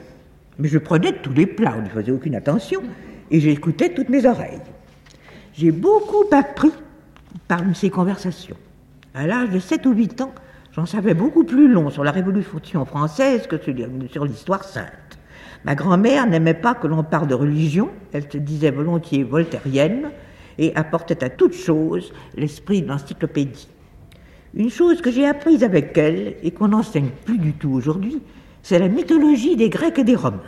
mais 0.59 0.69
je 0.69 0.77
prenais 0.77 1.15
tous 1.23 1.33
les 1.33 1.47
plats, 1.47 1.75
on 1.79 1.81
ne 1.81 1.89
faisait 1.89 2.13
aucune 2.13 2.35
attention, 2.35 2.83
et 3.31 3.41
j'écoutais 3.41 3.89
toutes 3.89 4.11
mes 4.11 4.27
oreilles. 4.27 4.61
J'ai 5.55 5.71
beaucoup 5.71 6.27
appris 6.33 6.73
par 7.49 7.63
ces 7.75 7.89
conversations. 7.89 8.59
À 9.15 9.27
l'âge 9.27 9.49
de 9.49 9.59
7 9.59 9.87
ou 9.87 9.95
8 9.95 10.21
ans, 10.21 10.35
j'en 10.73 10.85
savais 10.85 11.15
beaucoup 11.15 11.45
plus 11.45 11.67
long 11.67 11.89
sur 11.89 12.05
la 12.05 12.11
Révolution 12.11 12.85
française 12.85 13.47
que 13.47 13.57
sur 13.57 14.27
l'histoire 14.27 14.65
sainte. 14.65 15.19
Ma 15.65 15.75
grand-mère 15.75 16.27
n'aimait 16.27 16.55
pas 16.55 16.75
que 16.75 16.87
l'on 16.87 17.05
parle 17.05 17.29
de 17.29 17.35
religion, 17.35 17.91
elle 18.13 18.31
se 18.31 18.39
disait 18.39 18.71
volontiers 18.71 19.23
voltairienne, 19.23 20.11
et 20.59 20.75
apportait 20.77 21.25
à 21.25 21.31
toute 21.31 21.55
chose 21.55 22.13
l'esprit 22.37 22.83
de 22.83 22.89
l'encyclopédie. 22.89 23.69
Une 24.55 24.71
chose 24.71 25.01
que 25.01 25.11
j'ai 25.11 25.27
apprise 25.27 25.65
avec 25.65 25.97
elle 25.97 26.35
et 26.43 26.51
qu'on 26.51 26.69
n'enseigne 26.69 27.11
plus 27.25 27.39
du 27.39 27.55
tout 27.55 27.71
aujourd'hui, 27.71 28.21
c'est 28.63 28.79
la 28.79 28.89
mythologie 28.89 29.57
des 29.57 29.71
Grecs 29.71 29.99
et 29.99 30.05
des 30.05 30.17
Romains. 30.17 30.43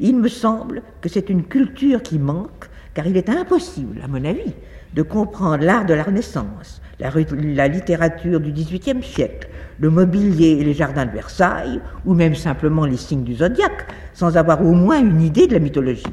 Il 0.00 0.16
me 0.16 0.28
semble 0.28 0.82
que 1.00 1.08
c'est 1.08 1.30
une 1.30 1.44
culture 1.44 2.02
qui 2.02 2.18
manque, 2.18 2.68
car 2.92 3.06
il 3.06 3.16
est 3.16 3.28
impossible, 3.28 4.00
à 4.02 4.08
mon 4.08 4.24
avis, 4.24 4.54
de 4.94 5.02
comprendre 5.02 5.64
l'art 5.64 5.86
de 5.86 5.94
la 5.94 6.02
Renaissance, 6.02 6.82
la, 6.98 7.68
littérature 7.68 8.40
du 8.40 8.52
XVIIIe 8.52 9.02
siècle, 9.02 9.48
le 9.78 9.90
mobilier 9.90 10.58
et 10.60 10.64
les 10.64 10.72
jardins 10.72 11.06
de 11.06 11.10
Versailles, 11.10 11.80
ou 12.04 12.14
même 12.14 12.34
simplement 12.34 12.86
les 12.86 12.96
signes 12.96 13.24
du 13.24 13.34
zodiaque, 13.34 13.86
sans 14.14 14.36
avoir 14.36 14.62
au 14.62 14.72
moins 14.72 15.00
une 15.00 15.20
idée 15.20 15.46
de 15.46 15.52
la 15.52 15.58
mythologie. 15.58 16.04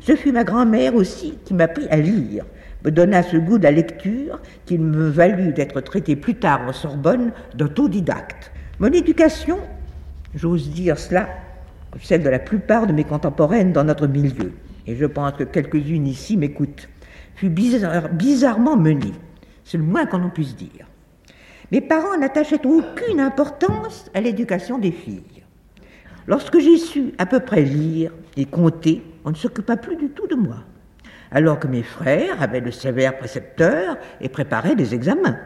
Ce 0.00 0.14
fut 0.14 0.32
ma 0.32 0.44
grand-mère 0.44 0.94
aussi 0.94 1.38
qui 1.44 1.54
m'a 1.54 1.64
appris 1.64 1.88
à 1.88 1.96
lire, 1.96 2.44
me 2.84 2.90
donna 2.90 3.22
ce 3.22 3.36
goût 3.36 3.58
de 3.58 3.64
la 3.64 3.72
lecture 3.72 4.40
qu'il 4.64 4.80
me 4.80 5.08
valut 5.08 5.52
d'être 5.52 5.80
traité 5.80 6.14
plus 6.14 6.36
tard 6.36 6.60
en 6.68 6.72
Sorbonne 6.72 7.32
d'autodidacte. 7.56 8.52
Mon 8.78 8.92
éducation, 8.92 9.58
j'ose 10.34 10.70
dire 10.70 10.98
cela, 10.98 11.28
celle 12.00 12.22
de 12.22 12.28
la 12.28 12.38
plupart 12.38 12.86
de 12.86 12.92
mes 12.92 13.04
contemporaines 13.04 13.72
dans 13.72 13.84
notre 13.84 14.06
milieu, 14.06 14.52
et 14.86 14.94
je 14.94 15.06
pense 15.06 15.32
que 15.32 15.42
quelques-unes 15.44 16.06
ici 16.06 16.36
m'écoutent, 16.36 16.88
fut 17.34 17.50
bizarrement 17.50 18.76
menée. 18.76 19.12
C'est 19.68 19.76
le 19.76 19.84
moins 19.84 20.06
qu'on 20.06 20.22
en 20.22 20.30
puisse 20.30 20.56
dire. 20.56 20.86
Mes 21.70 21.82
parents 21.82 22.16
n'attachaient 22.16 22.66
aucune 22.66 23.20
importance 23.20 24.10
à 24.14 24.22
l'éducation 24.22 24.78
des 24.78 24.92
filles. 24.92 25.44
Lorsque 26.26 26.58
j'ai 26.58 26.78
su 26.78 27.12
à 27.18 27.26
peu 27.26 27.40
près 27.40 27.62
lire 27.62 28.12
et 28.38 28.46
compter, 28.46 29.02
on 29.26 29.30
ne 29.30 29.36
s'occupa 29.36 29.76
plus 29.76 29.96
du 29.96 30.08
tout 30.08 30.26
de 30.26 30.34
moi 30.34 30.64
alors 31.30 31.58
que 31.58 31.66
mes 31.66 31.82
frères 31.82 32.42
avaient 32.42 32.60
de 32.60 32.70
sévères 32.70 33.18
précepteurs 33.18 33.96
et 34.20 34.28
préparaient 34.28 34.76
des 34.76 34.94
examens. 34.94 35.36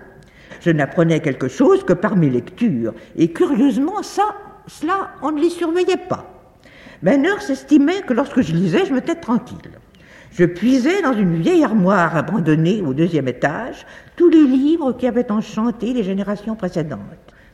Je 0.61 0.71
n'apprenais 0.71 1.21
quelque 1.21 1.49
chose 1.49 1.85
que 1.85 1.93
par 1.93 2.17
mes 2.17 2.31
lectures, 2.31 2.95
et 3.17 3.33
curieusement, 3.33 4.03
ça, 4.03 4.37
cela, 4.67 5.11
on 5.23 5.33
ne 5.33 5.41
les 5.41 5.51
surveillait 5.51 5.97
pas. 6.09 6.29
heure 7.05 7.43
s'estimait 7.43 8.03
que 8.03 8.15
lorsque 8.15 8.43
je 8.43 8.53
lisais, 8.53 8.87
je 8.87 8.93
me 8.93 9.01
tenais 9.01 9.21
tranquille. 9.21 9.59
Je 10.35 10.47
puisais 10.47 11.03
dans 11.03 11.13
une 11.13 11.43
vieille 11.43 11.63
armoire 11.63 12.17
abandonnée 12.17 12.81
au 12.81 12.95
deuxième 12.95 13.29
étage 13.29 13.85
tous 14.17 14.31
les 14.31 14.43
livres 14.43 14.93
qui 14.93 15.07
avaient 15.07 15.31
enchanté 15.31 15.93
les 15.93 16.03
générations 16.03 16.57
précédentes. 16.57 17.01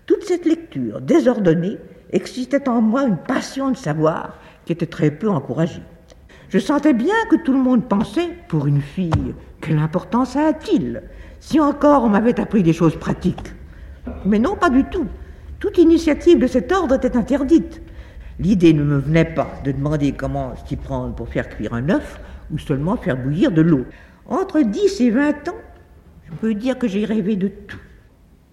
Toute 0.06 0.22
cette 0.22 0.46
lecture 0.46 1.00
désordonnée 1.00 1.78
excitait 2.12 2.68
en 2.68 2.80
moi 2.80 3.02
une 3.02 3.16
passion 3.16 3.72
de 3.72 3.76
savoir 3.76 4.38
qui 4.64 4.70
était 4.70 4.86
très 4.86 5.10
peu 5.10 5.28
encouragée. 5.28 5.82
Je 6.50 6.60
sentais 6.60 6.92
bien 6.92 7.16
que 7.28 7.42
tout 7.42 7.52
le 7.52 7.58
monde 7.58 7.88
pensait, 7.88 8.30
pour 8.46 8.68
une 8.68 8.80
fille, 8.80 9.34
quelle 9.60 9.80
importance 9.80 10.36
a-t-il 10.36 11.02
Si 11.40 11.58
encore 11.58 12.04
on 12.04 12.08
m'avait 12.08 12.38
appris 12.38 12.62
des 12.62 12.72
choses 12.72 12.96
pratiques? 12.96 13.54
Mais 14.24 14.38
non, 14.38 14.54
pas 14.54 14.70
du 14.70 14.84
tout. 14.84 15.06
Toute 15.58 15.78
initiative 15.78 16.38
de 16.38 16.46
cet 16.46 16.70
ordre 16.70 16.94
était 16.94 17.16
interdite. 17.16 17.82
L'idée 18.38 18.72
ne 18.72 18.84
me 18.84 18.98
venait 18.98 19.24
pas 19.24 19.50
de 19.64 19.72
demander 19.72 20.12
comment 20.12 20.54
s'y 20.64 20.76
prendre 20.76 21.16
pour 21.16 21.28
faire 21.28 21.48
cuire 21.48 21.74
un 21.74 21.88
œuf 21.90 22.20
ou 22.52 22.58
seulement 22.58 22.96
faire 22.96 23.16
bouillir 23.16 23.50
de 23.50 23.62
l'eau. 23.62 23.84
Entre 24.26 24.60
10 24.60 25.00
et 25.00 25.10
20 25.10 25.48
ans, 25.48 25.54
je 26.26 26.34
peux 26.36 26.54
dire 26.54 26.78
que 26.78 26.88
j'ai 26.88 27.04
rêvé 27.04 27.36
de 27.36 27.48
tout. 27.48 27.80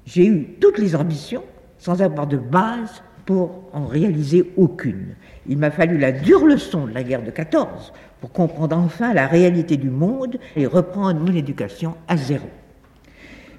J'ai 0.05 0.25
eu 0.25 0.55
toutes 0.59 0.77
les 0.77 0.95
ambitions 0.95 1.43
sans 1.77 2.01
avoir 2.01 2.27
de 2.27 2.37
base 2.37 3.03
pour 3.25 3.63
en 3.73 3.87
réaliser 3.87 4.53
aucune. 4.55 5.15
Il 5.47 5.57
m'a 5.57 5.71
fallu 5.71 5.97
la 5.97 6.11
dure 6.11 6.45
leçon 6.45 6.85
de 6.85 6.93
la 6.93 7.03
guerre 7.03 7.23
de 7.23 7.31
14 7.31 7.91
pour 8.21 8.31
comprendre 8.31 8.77
enfin 8.77 9.13
la 9.13 9.27
réalité 9.27 9.77
du 9.77 9.89
monde 9.89 10.37
et 10.55 10.67
reprendre 10.67 11.19
mon 11.19 11.33
éducation 11.35 11.95
à 12.07 12.17
zéro. 12.17 12.47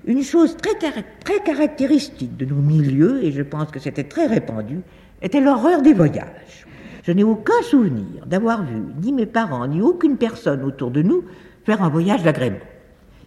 Une 0.06 0.22
chose 0.22 0.56
très, 0.56 0.74
très 0.78 1.40
caractéristique 1.44 2.36
de 2.36 2.44
nos 2.44 2.62
milieux, 2.62 3.24
et 3.24 3.32
je 3.32 3.42
pense 3.42 3.72
que 3.72 3.80
c'était 3.80 4.04
très 4.04 4.26
répandu, 4.26 4.80
était 5.20 5.40
l'horreur 5.40 5.82
des 5.82 5.94
voyages. 5.94 6.66
Je 7.06 7.12
n'ai 7.12 7.22
aucun 7.22 7.62
souvenir 7.62 8.26
d'avoir 8.26 8.64
vu 8.64 8.82
ni 9.00 9.12
mes 9.12 9.26
parents 9.26 9.66
ni 9.68 9.80
aucune 9.80 10.16
personne 10.16 10.64
autour 10.64 10.90
de 10.90 11.02
nous 11.02 11.24
faire 11.64 11.82
un 11.82 11.88
voyage 11.88 12.24
d'agrément. 12.24 12.56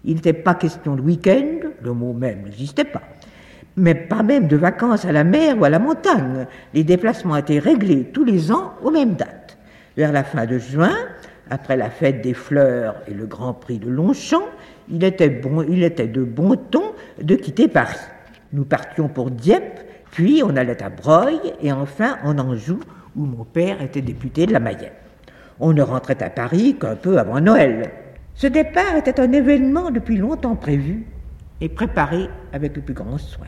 Il 0.03 0.15
n'était 0.15 0.33
pas 0.33 0.53
question 0.53 0.95
de 0.95 1.01
week-end, 1.01 1.69
le 1.81 1.93
mot 1.93 2.13
même 2.13 2.43
n'existait 2.43 2.83
pas 2.83 3.01
mais 3.79 3.95
pas 3.95 4.23
même 4.23 4.47
de 4.47 4.57
vacances 4.57 5.05
à 5.05 5.11
la 5.11 5.23
mer 5.23 5.57
ou 5.57 5.63
à 5.63 5.69
la 5.69 5.79
montagne. 5.79 6.47
Les 6.73 6.83
déplacements 6.83 7.37
étaient 7.37 7.59
réglés 7.59 8.09
tous 8.13 8.25
les 8.25 8.51
ans 8.51 8.73
aux 8.83 8.91
mêmes 8.91 9.13
dates. 9.13 9.57
Vers 9.95 10.11
la 10.11 10.23
fin 10.23 10.45
de 10.45 10.57
juin, 10.57 10.95
après 11.49 11.77
la 11.77 11.89
fête 11.89 12.21
des 12.21 12.33
fleurs 12.33 12.95
et 13.07 13.13
le 13.13 13.25
Grand 13.25 13.53
Prix 13.53 13.79
de 13.79 13.89
Longchamp, 13.89 14.43
il 14.89 15.03
était, 15.03 15.29
bon, 15.29 15.63
il 15.63 15.83
était 15.83 16.07
de 16.07 16.23
bon 16.23 16.55
ton 16.55 16.83
de 17.21 17.35
quitter 17.35 17.67
Paris. 17.67 17.95
Nous 18.51 18.65
partions 18.65 19.07
pour 19.07 19.31
Dieppe, 19.31 19.79
puis 20.11 20.41
on 20.43 20.55
allait 20.55 20.83
à 20.83 20.89
Broglie 20.89 21.39
et 21.61 21.71
enfin 21.71 22.17
en 22.23 22.37
Anjou, 22.37 22.79
où 23.15 23.25
mon 23.25 23.43
père 23.43 23.81
était 23.81 24.01
député 24.01 24.45
de 24.45 24.53
la 24.53 24.59
Mayenne. 24.59 24.91
On 25.59 25.73
ne 25.73 25.81
rentrait 25.81 26.21
à 26.23 26.29
Paris 26.29 26.77
qu'un 26.79 26.95
peu 26.95 27.17
avant 27.19 27.41
Noël. 27.41 27.91
Ce 28.35 28.47
départ 28.47 28.95
était 28.95 29.19
un 29.19 29.31
événement 29.31 29.91
depuis 29.91 30.17
longtemps 30.17 30.55
prévu 30.55 31.05
et 31.61 31.69
préparé 31.69 32.29
avec 32.53 32.75
le 32.75 32.81
plus 32.81 32.93
grand 32.93 33.17
soin. 33.17 33.47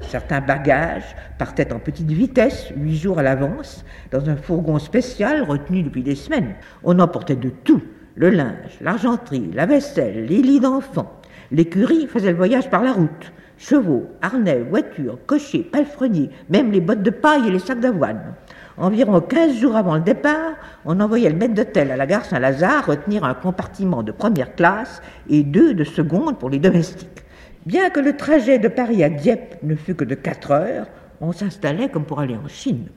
Certains 0.00 0.40
bagages 0.40 1.14
partaient 1.38 1.72
en 1.72 1.78
petite 1.78 2.10
vitesse, 2.10 2.72
huit 2.76 2.96
jours 2.96 3.18
à 3.18 3.22
l'avance, 3.22 3.84
dans 4.10 4.28
un 4.28 4.36
fourgon 4.36 4.78
spécial 4.78 5.42
retenu 5.42 5.82
depuis 5.82 6.02
des 6.02 6.16
semaines. 6.16 6.54
On 6.82 6.98
emportait 6.98 7.36
de 7.36 7.50
tout 7.50 7.82
le 8.16 8.30
linge, 8.30 8.78
l'argenterie, 8.80 9.50
la 9.52 9.66
vaisselle, 9.66 10.26
les 10.26 10.42
lits 10.42 10.60
d'enfants. 10.60 11.20
L'écurie 11.50 12.06
faisait 12.06 12.30
le 12.30 12.36
voyage 12.36 12.70
par 12.70 12.82
la 12.82 12.92
route. 12.92 13.32
Chevaux, 13.56 14.06
harnais, 14.20 14.62
voitures, 14.62 15.18
cochers, 15.26 15.62
palefreniers, 15.62 16.30
même 16.48 16.72
les 16.72 16.80
bottes 16.80 17.02
de 17.02 17.10
paille 17.10 17.46
et 17.46 17.50
les 17.50 17.58
sacs 17.58 17.80
d'avoine. 17.80 18.34
Environ 18.76 19.20
15 19.20 19.56
jours 19.56 19.76
avant 19.76 19.94
le 19.94 20.00
départ, 20.00 20.54
on 20.84 20.98
envoyait 20.98 21.30
le 21.30 21.36
maître 21.36 21.54
d'hôtel 21.54 21.92
à 21.92 21.96
la 21.96 22.06
gare 22.06 22.24
Saint-Lazare 22.24 22.86
retenir 22.86 23.22
un 23.22 23.34
compartiment 23.34 24.02
de 24.02 24.10
première 24.10 24.56
classe 24.56 25.00
et 25.30 25.44
deux 25.44 25.74
de 25.74 25.84
seconde 25.84 26.40
pour 26.40 26.50
les 26.50 26.58
domestiques. 26.58 27.22
Bien 27.66 27.88
que 27.90 28.00
le 28.00 28.16
trajet 28.16 28.58
de 28.58 28.66
Paris 28.66 29.04
à 29.04 29.10
Dieppe 29.10 29.62
ne 29.62 29.76
fût 29.76 29.94
que 29.94 30.04
de 30.04 30.16
4 30.16 30.50
heures, 30.50 30.86
on 31.20 31.30
s'installait 31.30 31.88
comme 31.88 32.04
pour 32.04 32.18
aller 32.18 32.34
en 32.36 32.48
Chine. 32.48 32.88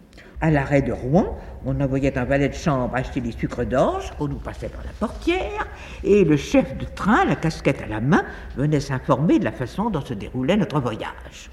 À 0.41 0.50
l'arrêt 0.50 0.81
de 0.81 0.91
Rouen, 0.91 1.38
on 1.63 1.79
envoyait 1.79 2.17
un 2.17 2.25
valet 2.25 2.50
de 2.50 2.55
chambre 2.55 2.96
acheter 2.96 3.22
des 3.22 3.31
sucres 3.31 3.65
d'orge 3.65 4.12
qu'on 4.17 4.27
nous 4.27 4.39
passait 4.39 4.69
par 4.69 4.84
la 4.84 4.91
portière, 5.00 5.67
et 6.03 6.24
le 6.24 6.38
chef 6.38 6.75
de 6.77 6.86
train, 6.86 7.24
la 7.25 7.36
casquette 7.36 7.84
à 7.84 7.88
la 7.88 8.01
main, 8.01 8.24
venait 8.55 8.79
s'informer 8.79 9.38
de 9.38 9.46
la 9.46 9.51
façon 9.51 9.91
dont 9.91 10.01
se 10.01 10.15
déroulait 10.15 10.57
notre 10.57 10.79
voyage. 10.79 11.51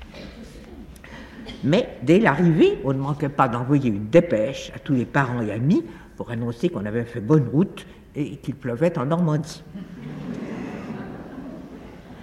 Mais 1.64 1.88
dès 2.02 2.20
l'arrivée, 2.20 2.78
on 2.84 2.92
ne 2.92 2.98
manquait 2.98 3.30
pas 3.30 3.48
d'envoyer 3.48 3.88
une 3.88 4.08
dépêche 4.08 4.70
à 4.76 4.78
tous 4.78 4.92
les 4.92 5.06
parents 5.06 5.40
et 5.40 5.50
amis 5.50 5.82
pour 6.16 6.30
annoncer 6.30 6.68
qu'on 6.68 6.84
avait 6.84 7.04
fait 7.04 7.20
bonne 7.20 7.48
route 7.50 7.86
et 8.14 8.36
qu'il 8.36 8.54
pleuvait 8.54 8.96
en 8.98 9.06
Normandie. 9.06 9.64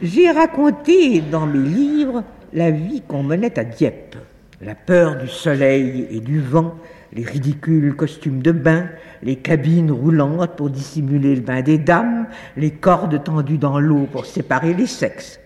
J'ai 0.01 0.29
raconté 0.29 1.21
dans 1.21 1.47
mes 1.47 1.59
livres 1.59 2.23
la 2.53 2.69
vie 2.69 3.01
qu'on 3.01 3.23
menait 3.23 3.57
à 3.57 3.63
Dieppe, 3.63 4.15
la 4.61 4.75
peur 4.75 5.17
du 5.17 5.27
soleil 5.27 6.07
et 6.11 6.19
du 6.19 6.39
vent, 6.39 6.75
les 7.11 7.23
ridicules 7.23 7.95
costumes 7.95 8.43
de 8.43 8.51
bain, 8.51 8.89
les 9.23 9.37
cabines 9.37 9.91
roulantes 9.91 10.55
pour 10.55 10.69
dissimuler 10.69 11.35
le 11.35 11.41
bain 11.41 11.61
des 11.61 11.77
dames, 11.77 12.27
les 12.57 12.71
cordes 12.71 13.23
tendues 13.23 13.57
dans 13.57 13.79
l'eau 13.79 14.07
pour 14.11 14.25
séparer 14.25 14.73
les 14.73 14.87
sexes. 14.87 15.40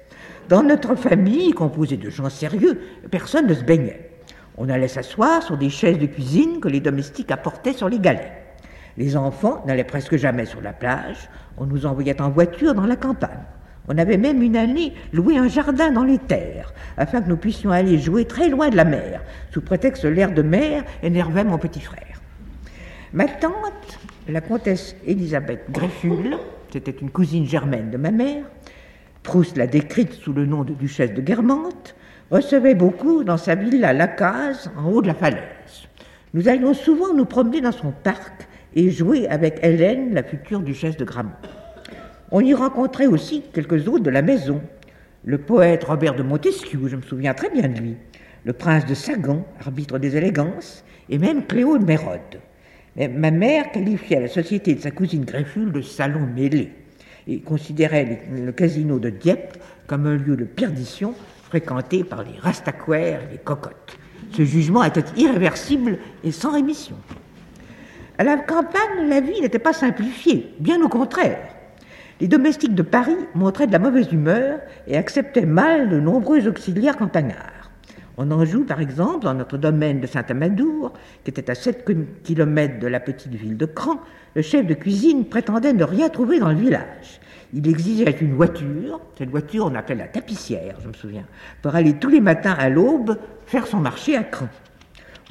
Dans 0.47 0.61
notre 0.61 0.93
famille, 0.93 1.51
composée 1.53 1.97
de 1.97 2.11
gens 2.11 2.29
sérieux, 2.29 2.79
personne 3.09 3.47
ne 3.47 3.53
se 3.55 3.63
baignait. 3.63 4.11
On 4.57 4.69
allait 4.69 4.87
s'asseoir 4.87 5.41
sur 5.41 5.57
des 5.57 5.71
chaises 5.71 5.97
de 5.97 6.05
cuisine 6.05 6.59
que 6.59 6.67
les 6.67 6.79
domestiques 6.79 7.31
apportaient 7.31 7.73
sur 7.73 7.89
les 7.89 7.99
galets. 7.99 8.31
Les 8.97 9.17
enfants 9.17 9.63
n'allaient 9.65 9.83
presque 9.83 10.17
jamais 10.17 10.45
sur 10.45 10.61
la 10.61 10.71
plage, 10.71 11.29
on 11.57 11.65
nous 11.65 11.87
envoyait 11.87 12.21
en 12.21 12.29
voiture 12.29 12.75
dans 12.75 12.85
la 12.85 12.95
campagne. 12.95 13.43
On 13.87 13.97
avait 13.97 14.17
même 14.17 14.41
une 14.41 14.55
année 14.55 14.93
loué 15.13 15.37
un 15.37 15.47
jardin 15.47 15.91
dans 15.91 16.03
les 16.03 16.19
terres, 16.19 16.73
afin 16.95 17.21
que 17.21 17.29
nous 17.29 17.37
puissions 17.37 17.71
aller 17.71 17.97
jouer 17.97 18.25
très 18.25 18.49
loin 18.49 18.69
de 18.69 18.75
la 18.75 18.85
mer, 18.85 19.21
sous 19.51 19.61
prétexte 19.61 20.03
que 20.03 20.07
l'air 20.07 20.31
de 20.31 20.43
mer 20.43 20.83
énervait 21.01 21.43
mon 21.43 21.57
petit 21.57 21.81
frère. 21.81 22.21
Ma 23.13 23.25
tante, 23.25 23.99
la 24.27 24.41
comtesse 24.41 24.95
Élisabeth 25.05 25.71
Greffule, 25.71 26.37
c'était 26.71 26.91
une 26.91 27.09
cousine 27.09 27.45
germaine 27.45 27.89
de 27.89 27.97
ma 27.97 28.11
mère, 28.11 28.45
Proust 29.25 29.57
l'a 29.57 29.65
décrite 29.65 30.13
sous 30.13 30.33
le 30.33 30.45
nom 30.45 30.63
de 30.63 30.73
duchesse 30.73 31.11
de 31.11 31.19
Guermantes, 31.19 31.95
recevait 32.29 32.75
beaucoup 32.75 33.23
dans 33.23 33.37
sa 33.37 33.55
villa 33.55 33.91
Lacase, 33.91 34.71
en 34.77 34.91
haut 34.91 35.01
de 35.01 35.07
la 35.07 35.15
falaise. 35.15 35.87
Nous 36.35 36.47
allions 36.47 36.75
souvent 36.75 37.11
nous 37.11 37.25
promener 37.25 37.59
dans 37.59 37.71
son 37.71 37.91
parc 37.91 38.47
et 38.75 38.91
jouer 38.91 39.27
avec 39.27 39.59
Hélène, 39.63 40.13
la 40.13 40.21
future 40.21 40.59
duchesse 40.59 40.95
de 40.95 41.05
Gramont. 41.05 41.31
On 42.29 42.39
y 42.41 42.53
rencontrait 42.53 43.07
aussi 43.07 43.41
quelques 43.51 43.87
autres 43.87 44.03
de 44.03 44.11
la 44.11 44.21
maison. 44.21 44.61
Le 45.23 45.39
poète 45.39 45.85
Robert 45.85 46.13
de 46.13 46.23
Montesquieu, 46.23 46.87
je 46.87 46.95
me 46.95 47.01
souviens 47.01 47.33
très 47.33 47.49
bien 47.49 47.67
de 47.67 47.79
lui, 47.79 47.97
le 48.43 48.53
prince 48.53 48.85
de 48.85 48.93
Sagan, 48.93 49.43
arbitre 49.59 49.97
des 49.97 50.15
élégances, 50.15 50.85
et 51.09 51.17
même 51.17 51.47
Cléo 51.47 51.79
de 51.79 51.85
Mérode. 51.85 52.41
Mais 52.95 53.07
ma 53.07 53.31
mère 53.31 53.71
qualifiait 53.71 54.21
la 54.21 54.27
société 54.27 54.75
de 54.75 54.81
sa 54.81 54.91
cousine 54.91 55.25
Greffule 55.25 55.71
de 55.71 55.81
salon 55.81 56.27
mêlé 56.35 56.71
et 57.27 57.39
considérait 57.39 58.23
le 58.31 58.51
casino 58.51 58.99
de 58.99 59.09
Dieppe 59.09 59.57
comme 59.87 60.07
un 60.07 60.15
lieu 60.15 60.35
de 60.35 60.45
perdition 60.45 61.13
fréquenté 61.43 62.03
par 62.03 62.23
les 62.23 62.37
rastaquaires 62.39 63.21
et 63.23 63.33
les 63.33 63.37
cocottes. 63.37 63.97
Ce 64.31 64.43
jugement 64.43 64.83
était 64.83 65.05
irréversible 65.17 65.99
et 66.23 66.31
sans 66.31 66.53
rémission. 66.53 66.95
À 68.17 68.23
la 68.23 68.37
campagne, 68.37 69.09
la 69.09 69.21
vie 69.21 69.41
n'était 69.41 69.59
pas 69.59 69.73
simplifiée, 69.73 70.53
bien 70.59 70.81
au 70.81 70.89
contraire. 70.89 71.39
Les 72.21 72.27
domestiques 72.27 72.75
de 72.75 72.81
Paris 72.81 73.17
montraient 73.33 73.67
de 73.67 73.73
la 73.73 73.79
mauvaise 73.79 74.11
humeur 74.11 74.59
et 74.87 74.95
acceptaient 74.95 75.45
mal 75.45 75.89
de 75.89 75.99
nombreux 75.99 76.47
auxiliaires 76.47 76.95
campagnards. 76.95 77.64
On 78.17 78.31
en 78.31 78.45
joue 78.45 78.63
par 78.63 78.79
exemple 78.79 79.25
dans 79.25 79.33
notre 79.33 79.57
domaine 79.57 79.99
de 79.99 80.07
Saint-Amadou, 80.07 80.89
qui 81.23 81.31
était 81.31 81.49
à 81.49 81.55
7 81.55 81.85
km 82.23 82.79
de 82.79 82.87
la 82.87 82.99
petite 83.01 83.33
ville 83.33 83.57
de 83.57 83.65
Cran. 83.65 83.99
Le 84.35 84.41
chef 84.41 84.65
de 84.65 84.73
cuisine 84.73 85.25
prétendait 85.25 85.73
ne 85.73 85.83
rien 85.83 86.07
trouver 86.07 86.39
dans 86.39 86.49
le 86.49 86.55
village. 86.55 87.19
Il 87.53 87.67
exigeait 87.67 88.17
une 88.21 88.33
voiture, 88.33 89.01
cette 89.17 89.29
voiture 89.29 89.65
on 89.65 89.75
appelait 89.75 89.95
la 89.95 90.07
tapissière, 90.07 90.77
je 90.81 90.87
me 90.87 90.93
souviens, 90.93 91.25
pour 91.61 91.75
aller 91.75 91.93
tous 91.93 92.09
les 92.09 92.21
matins 92.21 92.55
à 92.57 92.69
l'aube 92.69 93.17
faire 93.45 93.67
son 93.67 93.79
marché 93.79 94.15
à 94.15 94.23
Cran. 94.23 94.47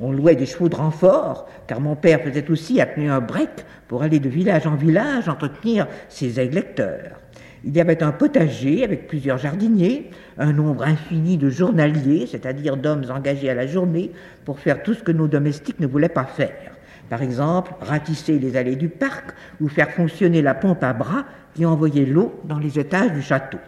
On 0.00 0.12
louait 0.12 0.37
des 0.37 0.47
chevaux 0.47 0.69
de 0.69 0.76
renfort, 0.76 1.49
car 1.67 1.81
mon 1.81 1.97
père 1.97 2.21
faisait 2.21 2.50
aussi 2.50 2.81
appeler 2.81 3.09
un 3.09 3.21
break 3.21 3.64
pour 3.88 4.03
aller 4.03 4.20
de 4.20 4.29
village 4.29 4.66
en 4.66 4.75
village 4.75 5.29
entretenir 5.29 5.87
ses 6.09 6.40
électeurs. 6.40 7.20
Il 7.66 7.74
y 7.74 7.81
avait 7.81 8.03
un 8.03 8.12
potager 8.12 8.85
avec 8.85 9.07
plusieurs 9.07 9.38
jardiniers, 9.38 10.11
un 10.37 10.53
nombre 10.53 10.83
infini 10.83 11.38
de 11.38 11.48
journaliers, 11.48 12.27
c'est-à-dire 12.27 12.77
d'hommes 12.77 13.07
engagés 13.11 13.48
à 13.48 13.55
la 13.55 13.66
journée 13.66 14.11
pour 14.44 14.59
faire 14.61 14.83
tout 14.83 14.92
ce 14.92 15.03
que 15.03 15.12
nos 15.12 15.29
domestiques 15.29 15.81
ne 15.81 15.87
voulaient 15.87 16.11
pas 16.11 16.24
faire. 16.24 16.72
Par 17.09 17.22
exemple, 17.22 17.72
ratisser 17.81 18.38
les 18.38 18.57
allées 18.57 18.77
du 18.77 18.88
parc 18.88 19.35
ou 19.61 19.68
faire 19.68 19.90
fonctionner 19.90 20.42
la 20.42 20.55
pompe 20.55 20.85
à 20.85 20.92
bras 20.92 21.24
qui 21.55 21.64
envoyait 21.64 22.05
l'eau 22.05 22.38
dans 22.44 22.59
les 22.59 22.79
étages 22.79 23.12
du 23.12 23.22
château. 23.22 23.59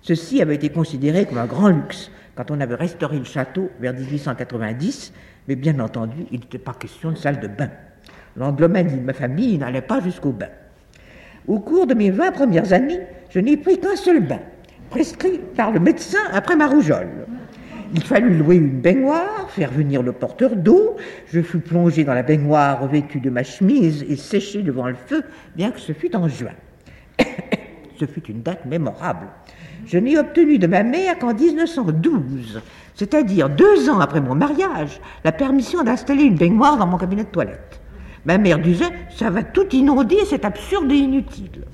Ceci 0.00 0.40
avait 0.40 0.54
été 0.54 0.70
considéré 0.70 1.26
comme 1.26 1.38
un 1.38 1.46
grand 1.46 1.68
luxe 1.68 2.10
quand 2.34 2.50
on 2.50 2.60
avait 2.60 2.74
restauré 2.74 3.18
le 3.18 3.24
château 3.24 3.70
vers 3.78 3.92
1890 3.92 5.12
mais 5.48 5.56
bien 5.56 5.78
entendu, 5.80 6.26
il 6.30 6.40
n'était 6.40 6.58
pas 6.58 6.72
question 6.72 7.10
de 7.10 7.16
salle 7.16 7.40
de 7.40 7.48
bain. 7.48 7.70
L'anglomanie 8.36 8.96
de 8.96 9.04
ma 9.04 9.12
famille 9.12 9.58
n'allait 9.58 9.82
pas 9.82 10.00
jusqu'au 10.00 10.32
bain. 10.32 10.48
Au 11.46 11.58
cours 11.58 11.86
de 11.86 11.94
mes 11.94 12.10
vingt 12.10 12.32
premières 12.32 12.72
années, 12.72 13.00
je 13.30 13.38
n'ai 13.38 13.56
pris 13.56 13.78
qu'un 13.78 13.96
seul 13.96 14.20
bain, 14.20 14.40
prescrit 14.88 15.40
par 15.56 15.72
le 15.72 15.80
médecin 15.80 16.18
après 16.32 16.56
ma 16.56 16.66
rougeole. 16.66 17.26
Il 17.92 18.02
fallut 18.02 18.36
louer 18.38 18.56
une 18.56 18.80
baignoire, 18.80 19.48
faire 19.50 19.70
venir 19.70 20.02
le 20.02 20.12
porteur 20.12 20.56
d'eau. 20.56 20.96
Je 21.32 21.40
fus 21.42 21.60
plongé 21.60 22.02
dans 22.02 22.14
la 22.14 22.22
baignoire 22.22 22.80
revêtue 22.80 23.20
de 23.20 23.30
ma 23.30 23.44
chemise 23.44 24.04
et 24.08 24.16
séché 24.16 24.62
devant 24.62 24.88
le 24.88 24.94
feu, 24.94 25.22
bien 25.54 25.70
que 25.70 25.78
ce 25.78 25.92
fût 25.92 26.16
en 26.16 26.26
juin. 26.28 26.54
ce 28.00 28.06
fut 28.06 28.24
une 28.26 28.42
date 28.42 28.64
mémorable. 28.64 29.26
Je 29.86 29.98
n'ai 29.98 30.18
obtenu 30.18 30.58
de 30.58 30.66
ma 30.66 30.82
mère 30.82 31.18
qu'en 31.18 31.34
1912, 31.34 32.62
c'est-à-dire 32.94 33.50
deux 33.50 33.90
ans 33.90 34.00
après 34.00 34.20
mon 34.20 34.34
mariage, 34.34 35.00
la 35.22 35.32
permission 35.32 35.82
d'installer 35.82 36.24
une 36.24 36.36
baignoire 36.36 36.78
dans 36.78 36.86
mon 36.86 36.96
cabinet 36.96 37.24
de 37.24 37.28
toilette. 37.28 37.80
Ma 38.26 38.38
mère 38.38 38.58
disait 38.58 38.90
Ça 39.10 39.30
va 39.30 39.42
tout 39.42 39.68
inonder, 39.74 40.18
c'est 40.26 40.44
absurde 40.44 40.90
et 40.90 40.96
inutile. 40.96 41.64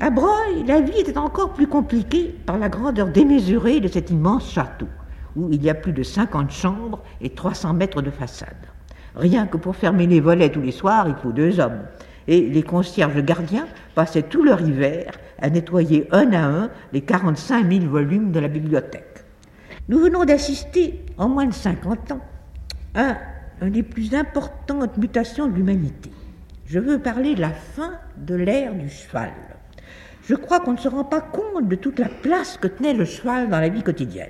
À 0.00 0.10
Breuil, 0.10 0.64
la 0.66 0.80
vie 0.80 1.00
était 1.00 1.18
encore 1.18 1.54
plus 1.54 1.66
compliquée 1.66 2.36
par 2.46 2.56
la 2.56 2.68
grandeur 2.68 3.08
démesurée 3.08 3.80
de 3.80 3.88
cet 3.88 4.10
immense 4.10 4.52
château, 4.52 4.86
où 5.34 5.48
il 5.50 5.62
y 5.62 5.70
a 5.70 5.74
plus 5.74 5.92
de 5.92 6.04
50 6.04 6.52
chambres 6.52 7.02
et 7.20 7.30
300 7.30 7.74
mètres 7.74 8.00
de 8.00 8.10
façade. 8.10 8.68
Rien 9.16 9.48
que 9.48 9.56
pour 9.56 9.74
fermer 9.74 10.06
les 10.06 10.20
volets 10.20 10.50
tous 10.50 10.60
les 10.60 10.70
soirs, 10.70 11.08
il 11.08 11.16
faut 11.16 11.32
deux 11.32 11.58
hommes. 11.58 11.82
Et 12.28 12.42
les 12.42 12.62
concierges 12.62 13.20
gardiens 13.24 13.66
passaient 13.96 14.22
tout 14.22 14.44
leur 14.44 14.60
hiver 14.60 15.12
à 15.40 15.50
nettoyer 15.50 16.06
un 16.12 16.32
à 16.32 16.44
un 16.44 16.70
les 16.92 17.00
45 17.00 17.68
000 17.68 17.86
volumes 17.86 18.30
de 18.30 18.38
la 18.38 18.48
bibliothèque. 18.48 19.24
Nous 19.88 19.98
venons 19.98 20.24
d'assister, 20.24 21.04
en 21.16 21.28
moins 21.28 21.46
de 21.46 21.54
50 21.54 22.12
ans, 22.12 22.20
à 22.94 23.16
une 23.62 23.70
des 23.70 23.82
plus 23.82 24.14
importantes 24.14 24.96
mutations 24.96 25.48
de 25.48 25.54
l'humanité. 25.54 26.10
Je 26.66 26.78
veux 26.78 26.98
parler 26.98 27.34
de 27.34 27.40
la 27.40 27.50
fin 27.50 27.92
de 28.16 28.34
l'ère 28.34 28.74
du 28.74 28.88
cheval. 28.88 29.32
Je 30.24 30.34
crois 30.34 30.60
qu'on 30.60 30.72
ne 30.72 30.78
se 30.78 30.88
rend 30.88 31.04
pas 31.04 31.20
compte 31.20 31.68
de 31.68 31.76
toute 31.76 31.98
la 31.98 32.08
place 32.08 32.58
que 32.58 32.68
tenait 32.68 32.92
le 32.92 33.04
cheval 33.04 33.48
dans 33.48 33.60
la 33.60 33.70
vie 33.70 33.82
quotidienne. 33.82 34.28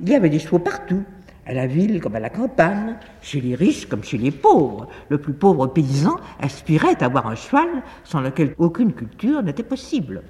Il 0.00 0.08
y 0.08 0.14
avait 0.14 0.28
des 0.28 0.40
chevaux 0.40 0.58
partout, 0.58 1.04
à 1.46 1.54
la 1.54 1.66
ville 1.66 2.00
comme 2.00 2.16
à 2.16 2.20
la 2.20 2.30
campagne, 2.30 2.96
chez 3.22 3.40
les 3.40 3.54
riches 3.54 3.86
comme 3.86 4.02
chez 4.02 4.18
les 4.18 4.32
pauvres. 4.32 4.88
Le 5.08 5.18
plus 5.18 5.34
pauvre 5.34 5.68
paysan 5.68 6.16
aspirait 6.40 7.00
à 7.00 7.06
avoir 7.06 7.28
un 7.28 7.36
cheval 7.36 7.68
sans 8.02 8.20
lequel 8.20 8.54
aucune 8.58 8.92
culture 8.92 9.42
n'était 9.42 9.62
possible. 9.62 10.22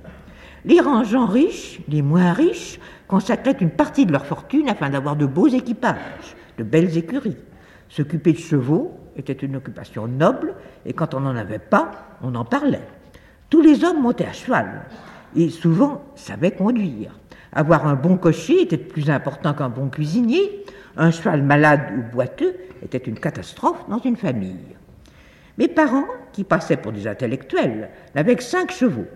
Les 0.66 0.80
rangeants 0.80 1.26
riches, 1.26 1.80
les 1.88 2.02
moins 2.02 2.32
riches, 2.32 2.78
consacraient 3.08 3.56
une 3.60 3.70
partie 3.70 4.06
de 4.06 4.12
leur 4.12 4.26
fortune 4.26 4.68
afin 4.68 4.90
d'avoir 4.90 5.16
de 5.16 5.26
beaux 5.26 5.48
équipages, 5.48 6.36
de 6.58 6.64
belles 6.64 6.96
écuries. 6.96 7.36
S'occuper 7.94 8.32
de 8.32 8.38
chevaux 8.38 8.98
était 9.16 9.32
une 9.34 9.54
occupation 9.54 10.08
noble, 10.08 10.54
et 10.84 10.92
quand 10.92 11.14
on 11.14 11.20
n'en 11.20 11.36
avait 11.36 11.60
pas, 11.60 11.92
on 12.22 12.34
en 12.34 12.44
parlait. 12.44 12.82
Tous 13.50 13.60
les 13.60 13.84
hommes 13.84 14.02
montaient 14.02 14.26
à 14.26 14.32
cheval, 14.32 14.82
et 15.36 15.48
souvent 15.48 16.02
savaient 16.16 16.50
conduire. 16.50 17.16
Avoir 17.52 17.86
un 17.86 17.94
bon 17.94 18.16
cocher 18.16 18.62
était 18.62 18.78
plus 18.78 19.10
important 19.10 19.54
qu'un 19.54 19.68
bon 19.68 19.90
cuisinier. 19.90 20.64
Un 20.96 21.12
cheval 21.12 21.44
malade 21.44 21.92
ou 21.96 22.12
boiteux 22.12 22.56
était 22.82 22.98
une 22.98 23.20
catastrophe 23.20 23.88
dans 23.88 24.00
une 24.00 24.16
famille. 24.16 24.76
Mes 25.56 25.68
parents, 25.68 26.06
qui 26.32 26.42
passaient 26.42 26.76
pour 26.76 26.90
des 26.90 27.06
intellectuels, 27.06 27.90
n'avaient 28.16 28.34
que 28.34 28.42
cinq 28.42 28.72
chevaux 28.72 29.06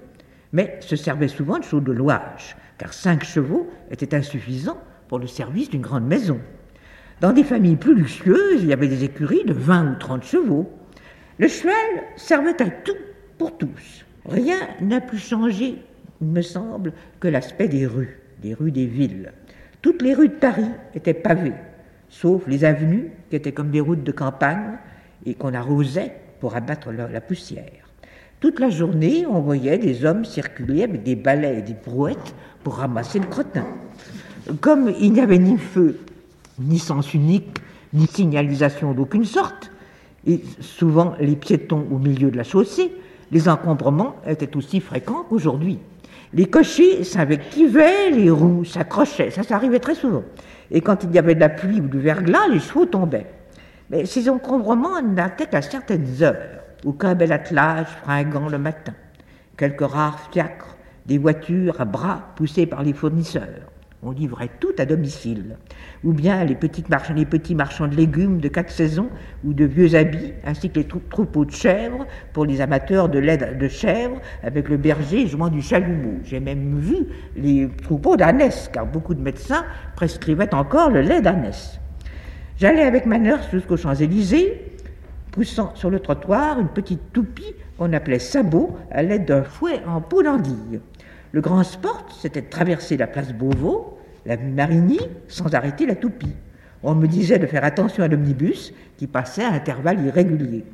mais 0.52 0.78
se 0.80 0.96
servait 0.96 1.28
souvent 1.28 1.58
de 1.58 1.64
chaux 1.64 1.80
de 1.80 1.92
louage, 1.92 2.56
car 2.78 2.92
cinq 2.92 3.24
chevaux 3.24 3.68
étaient 3.90 4.14
insuffisants 4.14 4.80
pour 5.08 5.18
le 5.18 5.26
service 5.26 5.70
d'une 5.70 5.82
grande 5.82 6.06
maison. 6.06 6.40
Dans 7.20 7.32
des 7.32 7.42
familles 7.42 7.76
plus 7.76 7.96
luxueuses, 7.96 8.62
il 8.62 8.68
y 8.68 8.72
avait 8.72 8.86
des 8.86 9.02
écuries 9.02 9.44
de 9.44 9.52
20 9.52 9.92
ou 9.92 9.94
30 9.98 10.22
chevaux. 10.22 10.70
Le 11.38 11.48
cheval 11.48 11.74
servait 12.16 12.62
à 12.62 12.70
tout 12.70 12.96
pour 13.38 13.58
tous. 13.58 14.04
Rien 14.24 14.58
n'a 14.80 15.00
plus 15.00 15.18
changé, 15.18 15.78
il 16.20 16.26
me 16.28 16.42
semble, 16.42 16.92
que 17.18 17.26
l'aspect 17.26 17.66
des 17.66 17.86
rues, 17.86 18.20
des 18.40 18.54
rues 18.54 18.70
des 18.70 18.86
villes. 18.86 19.32
Toutes 19.82 20.02
les 20.02 20.14
rues 20.14 20.28
de 20.28 20.34
Paris 20.34 20.70
étaient 20.94 21.14
pavées, 21.14 21.54
sauf 22.08 22.46
les 22.46 22.64
avenues 22.64 23.10
qui 23.30 23.36
étaient 23.36 23.52
comme 23.52 23.70
des 23.70 23.80
routes 23.80 24.04
de 24.04 24.12
campagne 24.12 24.78
et 25.26 25.34
qu'on 25.34 25.54
arrosait 25.54 26.12
pour 26.38 26.54
abattre 26.54 26.92
la 26.92 27.20
poussière. 27.20 27.90
Toute 28.38 28.60
la 28.60 28.70
journée, 28.70 29.26
on 29.26 29.40
voyait 29.40 29.78
des 29.78 30.04
hommes 30.04 30.24
circuler 30.24 30.84
avec 30.84 31.02
des 31.02 31.16
balais 31.16 31.58
et 31.58 31.62
des 31.62 31.74
brouettes 31.74 32.34
pour 32.62 32.76
ramasser 32.76 33.18
le 33.18 33.26
crottin. 33.26 33.66
Comme 34.60 34.92
il 35.00 35.12
n'y 35.12 35.20
avait 35.20 35.38
ni 35.38 35.58
feu 35.58 35.98
ni 36.58 36.78
sens 36.78 37.14
unique, 37.14 37.58
ni 37.92 38.06
signalisation 38.06 38.92
d'aucune 38.92 39.24
sorte, 39.24 39.70
et 40.26 40.42
souvent 40.60 41.14
les 41.20 41.36
piétons 41.36 41.86
au 41.90 41.98
milieu 41.98 42.30
de 42.30 42.36
la 42.36 42.44
chaussée, 42.44 42.92
les 43.30 43.48
encombrements 43.48 44.16
étaient 44.26 44.56
aussi 44.56 44.80
fréquents 44.80 45.24
qu'aujourd'hui. 45.28 45.78
Les 46.34 46.46
cochers 46.46 47.04
s'invectivaient, 47.04 48.10
les 48.10 48.30
roues 48.30 48.64
s'accrochaient, 48.64 49.30
ça, 49.30 49.42
ça 49.42 49.56
arrivait 49.56 49.80
très 49.80 49.94
souvent. 49.94 50.24
Et 50.70 50.80
quand 50.80 51.04
il 51.04 51.12
y 51.12 51.18
avait 51.18 51.34
de 51.34 51.40
la 51.40 51.48
pluie 51.48 51.80
ou 51.80 51.88
du 51.88 51.98
verglas, 51.98 52.48
les 52.50 52.60
chevaux 52.60 52.86
tombaient. 52.86 53.26
Mais 53.90 54.04
ces 54.04 54.28
encombrements 54.28 55.00
n'attaient 55.00 55.46
qu'à 55.46 55.62
certaines 55.62 56.22
heures, 56.22 56.60
aucun 56.84 57.14
bel 57.14 57.32
attelage 57.32 57.86
fringant 58.02 58.48
le 58.48 58.58
matin, 58.58 58.92
quelques 59.56 59.80
rares 59.80 60.28
fiacres, 60.30 60.76
des 61.06 61.16
voitures 61.16 61.80
à 61.80 61.86
bras 61.86 62.32
poussées 62.36 62.66
par 62.66 62.82
les 62.82 62.92
fournisseurs. 62.92 63.70
On 64.04 64.12
livrait 64.12 64.50
tout 64.60 64.72
à 64.78 64.86
domicile. 64.86 65.56
Ou 66.04 66.12
bien 66.12 66.44
les, 66.44 66.54
petits 66.54 66.84
marchands 67.54 67.88
de 67.88 67.96
légumes 67.96 68.38
de 68.38 68.46
quatre 68.46 68.70
saisons 68.70 69.08
ou 69.44 69.52
de 69.52 69.64
vieux 69.64 69.96
habits, 69.96 70.32
ainsi 70.44 70.70
que 70.70 70.78
les 70.78 70.86
troupeaux 70.86 71.44
de 71.44 71.50
chèvres 71.50 72.06
pour 72.32 72.44
les 72.44 72.60
amateurs 72.60 73.08
de 73.08 73.18
lait 73.18 73.36
de 73.36 73.68
chèvre, 73.68 74.20
avec 74.44 74.68
le 74.68 74.76
berger 74.76 75.26
jouant 75.26 75.48
du 75.48 75.62
chalumeau. 75.62 76.20
J'ai 76.22 76.38
même 76.38 76.78
vu 76.78 77.08
les 77.36 77.68
troupeaux 77.82 78.16
d'ânesse, 78.16 78.70
car 78.72 78.86
beaucoup 78.86 79.14
de 79.14 79.20
médecins 79.20 79.64
prescrivaient 79.96 80.54
encore 80.54 80.90
le 80.90 81.00
lait 81.00 81.20
d'ânesse. 81.20 81.80
J'allais 82.56 82.82
avec 82.82 83.04
ma 83.04 83.18
nurse 83.18 83.50
jusqu'aux 83.50 83.76
Champs-Élysées, 83.76 84.62
poussant 85.32 85.74
sur 85.74 85.90
le 85.90 85.98
trottoir 85.98 86.60
une 86.60 86.68
petite 86.68 87.12
toupie 87.12 87.54
qu'on 87.76 87.92
appelait 87.92 88.20
sabot 88.20 88.76
à 88.92 89.02
l'aide 89.02 89.24
d'un 89.24 89.42
fouet 89.42 89.80
en 89.88 90.00
peau 90.00 90.22
d'anguille. 90.22 90.80
Le 91.32 91.40
grand 91.42 91.62
sport, 91.62 92.06
c'était 92.20 92.40
de 92.40 92.48
traverser 92.48 92.96
la 92.96 93.06
place 93.06 93.32
Beauvau, 93.32 93.98
la 94.24 94.38
Marigny, 94.38 94.98
sans 95.28 95.54
arrêter 95.54 95.84
la 95.84 95.94
toupie. 95.94 96.34
On 96.82 96.94
me 96.94 97.06
disait 97.06 97.38
de 97.38 97.46
faire 97.46 97.64
attention 97.64 98.02
à 98.02 98.08
l'omnibus 98.08 98.72
qui 98.96 99.06
passait 99.06 99.44
à 99.44 99.52
intervalles 99.52 100.04
irréguliers. 100.06 100.64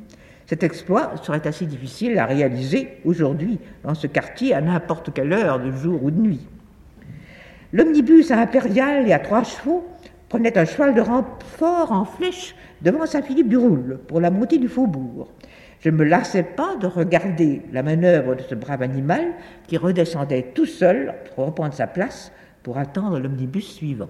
Cet 0.45 0.63
exploit 0.63 1.11
serait 1.23 1.45
assez 1.45 1.65
difficile 1.65 2.17
à 2.19 2.25
réaliser 2.25 2.99
aujourd'hui 3.03 3.59
dans 3.83 3.95
ce 3.95 4.07
quartier 4.07 4.53
à 4.53 4.61
n'importe 4.61 5.11
quelle 5.13 5.33
heure 5.33 5.59
de 5.59 5.71
jour 5.71 6.03
ou 6.03 6.11
de 6.11 6.21
nuit. 6.21 6.47
L'omnibus 7.73 8.31
à 8.31 8.39
impérial 8.39 9.07
et 9.07 9.13
à 9.13 9.19
trois 9.19 9.43
chevaux 9.43 9.85
prenait 10.29 10.57
un 10.57 10.65
cheval 10.65 10.93
de 10.93 11.01
fort 11.57 11.91
en 11.91 12.05
flèche 12.05 12.55
devant 12.81 13.05
Saint-Philippe 13.05 13.49
du 13.49 13.57
Roule 13.57 13.99
pour 14.07 14.21
la 14.21 14.29
montée 14.29 14.59
du 14.59 14.69
faubourg. 14.69 15.27
Je 15.85 15.91
ne 15.91 15.97
me 15.97 16.03
lassais 16.03 16.41
pas 16.41 16.75
de 16.77 16.87
regarder 16.87 17.61
la 17.71 17.83
manœuvre 17.83 18.33
de 18.33 18.41
ce 18.41 18.55
brave 18.55 18.81
animal 18.81 19.21
qui 19.67 19.77
redescendait 19.77 20.51
tout 20.55 20.65
seul 20.65 21.13
pour 21.35 21.45
reprendre 21.45 21.75
sa 21.75 21.85
place 21.85 22.31
pour 22.63 22.79
attendre 22.79 23.19
l'omnibus 23.19 23.67
suivant. 23.67 24.09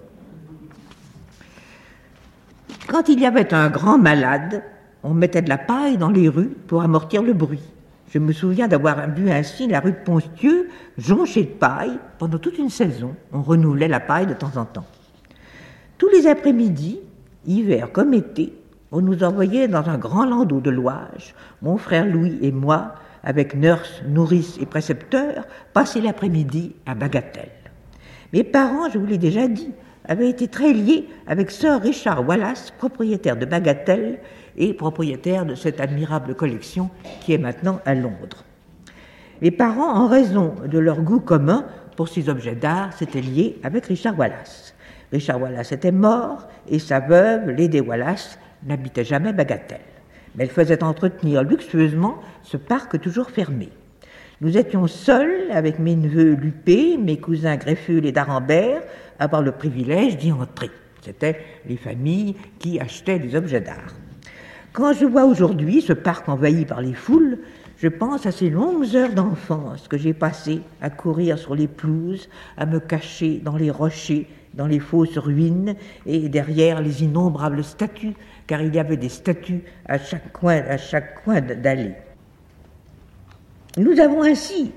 Quand 2.86 3.10
il 3.10 3.20
y 3.20 3.26
avait 3.26 3.52
un 3.52 3.68
grand 3.68 3.98
malade, 3.98 4.62
on 5.02 5.12
mettait 5.12 5.42
de 5.42 5.50
la 5.50 5.58
paille 5.58 5.98
dans 5.98 6.08
les 6.08 6.30
rues 6.30 6.56
pour 6.66 6.80
amortir 6.80 7.22
le 7.22 7.34
bruit. 7.34 7.60
Je 8.08 8.20
me 8.20 8.32
souviens 8.32 8.68
d'avoir 8.68 9.10
vu 9.10 9.30
ainsi 9.30 9.66
la 9.66 9.80
rue 9.80 9.92
de 9.92 9.98
Pontieux 9.98 10.70
jonchée 10.96 11.42
de 11.42 11.58
paille 11.58 11.98
pendant 12.16 12.38
toute 12.38 12.56
une 12.56 12.70
saison. 12.70 13.14
On 13.34 13.42
renouvelait 13.42 13.86
la 13.86 14.00
paille 14.00 14.26
de 14.26 14.32
temps 14.32 14.56
en 14.56 14.64
temps. 14.64 14.86
Tous 15.98 16.08
les 16.08 16.26
après-midi, 16.26 17.00
hiver 17.44 17.92
comme 17.92 18.14
été, 18.14 18.54
on 18.92 19.00
nous 19.00 19.24
envoyait 19.24 19.68
dans 19.68 19.88
un 19.88 19.98
grand 19.98 20.26
landau 20.26 20.60
de 20.60 20.70
Loage, 20.70 21.34
mon 21.62 21.76
frère 21.76 22.06
Louis 22.06 22.38
et 22.42 22.52
moi, 22.52 22.94
avec 23.24 23.54
nurse, 23.54 24.02
nourrice 24.08 24.56
et 24.60 24.66
précepteur, 24.66 25.46
passer 25.72 26.00
l'après-midi 26.00 26.76
à 26.86 26.94
Bagatelle. 26.94 27.50
Mes 28.32 28.44
parents, 28.44 28.88
je 28.88 28.98
vous 28.98 29.06
l'ai 29.06 29.18
déjà 29.18 29.48
dit, 29.48 29.72
avaient 30.08 30.30
été 30.30 30.48
très 30.48 30.72
liés 30.72 31.08
avec 31.26 31.50
Sir 31.50 31.80
Richard 31.80 32.26
Wallace, 32.26 32.72
propriétaire 32.78 33.36
de 33.36 33.44
Bagatelle 33.44 34.20
et 34.56 34.72
propriétaire 34.72 35.44
de 35.44 35.54
cette 35.54 35.80
admirable 35.80 36.34
collection 36.34 36.90
qui 37.20 37.32
est 37.32 37.38
maintenant 37.38 37.80
à 37.84 37.94
Londres. 37.94 38.44
Mes 39.42 39.50
parents, 39.50 39.92
en 39.92 40.06
raison 40.06 40.54
de 40.64 40.78
leur 40.78 41.02
goût 41.02 41.20
commun 41.20 41.66
pour 41.96 42.08
ces 42.08 42.28
objets 42.28 42.54
d'art, 42.54 42.92
s'étaient 42.92 43.20
liés 43.20 43.58
avec 43.62 43.86
Richard 43.86 44.18
Wallace. 44.18 44.74
Richard 45.12 45.40
Wallace 45.40 45.72
était 45.72 45.92
mort 45.92 46.46
et 46.68 46.78
sa 46.78 47.00
veuve, 47.00 47.50
Lady 47.50 47.80
Wallace, 47.80 48.38
n'habitait 48.64 49.04
jamais 49.04 49.32
Bagatelle, 49.32 49.80
mais 50.34 50.44
elle 50.44 50.50
faisait 50.50 50.82
entretenir 50.82 51.42
luxueusement 51.42 52.20
ce 52.42 52.56
parc 52.56 53.00
toujours 53.00 53.30
fermé. 53.30 53.70
Nous 54.40 54.58
étions 54.58 54.86
seuls 54.86 55.50
avec 55.50 55.78
mes 55.78 55.96
neveux 55.96 56.34
Lupé, 56.34 56.98
mes 56.98 57.18
cousins 57.18 57.56
Grefful 57.56 58.04
et 58.04 58.12
d'Arambert, 58.12 58.82
à 59.18 59.24
avoir 59.24 59.40
le 59.40 59.52
privilège 59.52 60.18
d'y 60.18 60.30
entrer. 60.30 60.70
C'étaient 61.02 61.40
les 61.66 61.76
familles 61.76 62.36
qui 62.58 62.78
achetaient 62.78 63.18
des 63.18 63.34
objets 63.34 63.60
d'art. 63.60 63.94
Quand 64.72 64.92
je 64.92 65.06
vois 65.06 65.24
aujourd'hui 65.24 65.80
ce 65.80 65.94
parc 65.94 66.28
envahi 66.28 66.66
par 66.66 66.82
les 66.82 66.92
foules, 66.92 67.38
je 67.78 67.88
pense 67.88 68.26
à 68.26 68.32
ces 68.32 68.50
longues 68.50 68.94
heures 68.94 69.14
d'enfance 69.14 69.88
que 69.88 69.96
j'ai 69.96 70.12
passées 70.12 70.60
à 70.82 70.90
courir 70.90 71.38
sur 71.38 71.54
les 71.54 71.68
pelouses, 71.68 72.28
à 72.58 72.66
me 72.66 72.80
cacher 72.80 73.40
dans 73.42 73.56
les 73.56 73.70
rochers, 73.70 74.26
dans 74.52 74.66
les 74.66 74.78
fausses 74.78 75.18
ruines 75.18 75.76
et 76.06 76.28
derrière 76.28 76.82
les 76.82 77.04
innombrables 77.04 77.64
statues 77.64 78.14
car 78.46 78.62
il 78.62 78.74
y 78.74 78.78
avait 78.78 78.96
des 78.96 79.08
statues 79.08 79.62
à 79.86 79.98
chaque 79.98 80.32
coin, 80.32 80.62
à 80.68 80.78
chaque 80.78 81.22
coin 81.22 81.40
d'allée. 81.40 81.94
Nous 83.76 84.00
avons 84.00 84.22
ainsi 84.22 84.72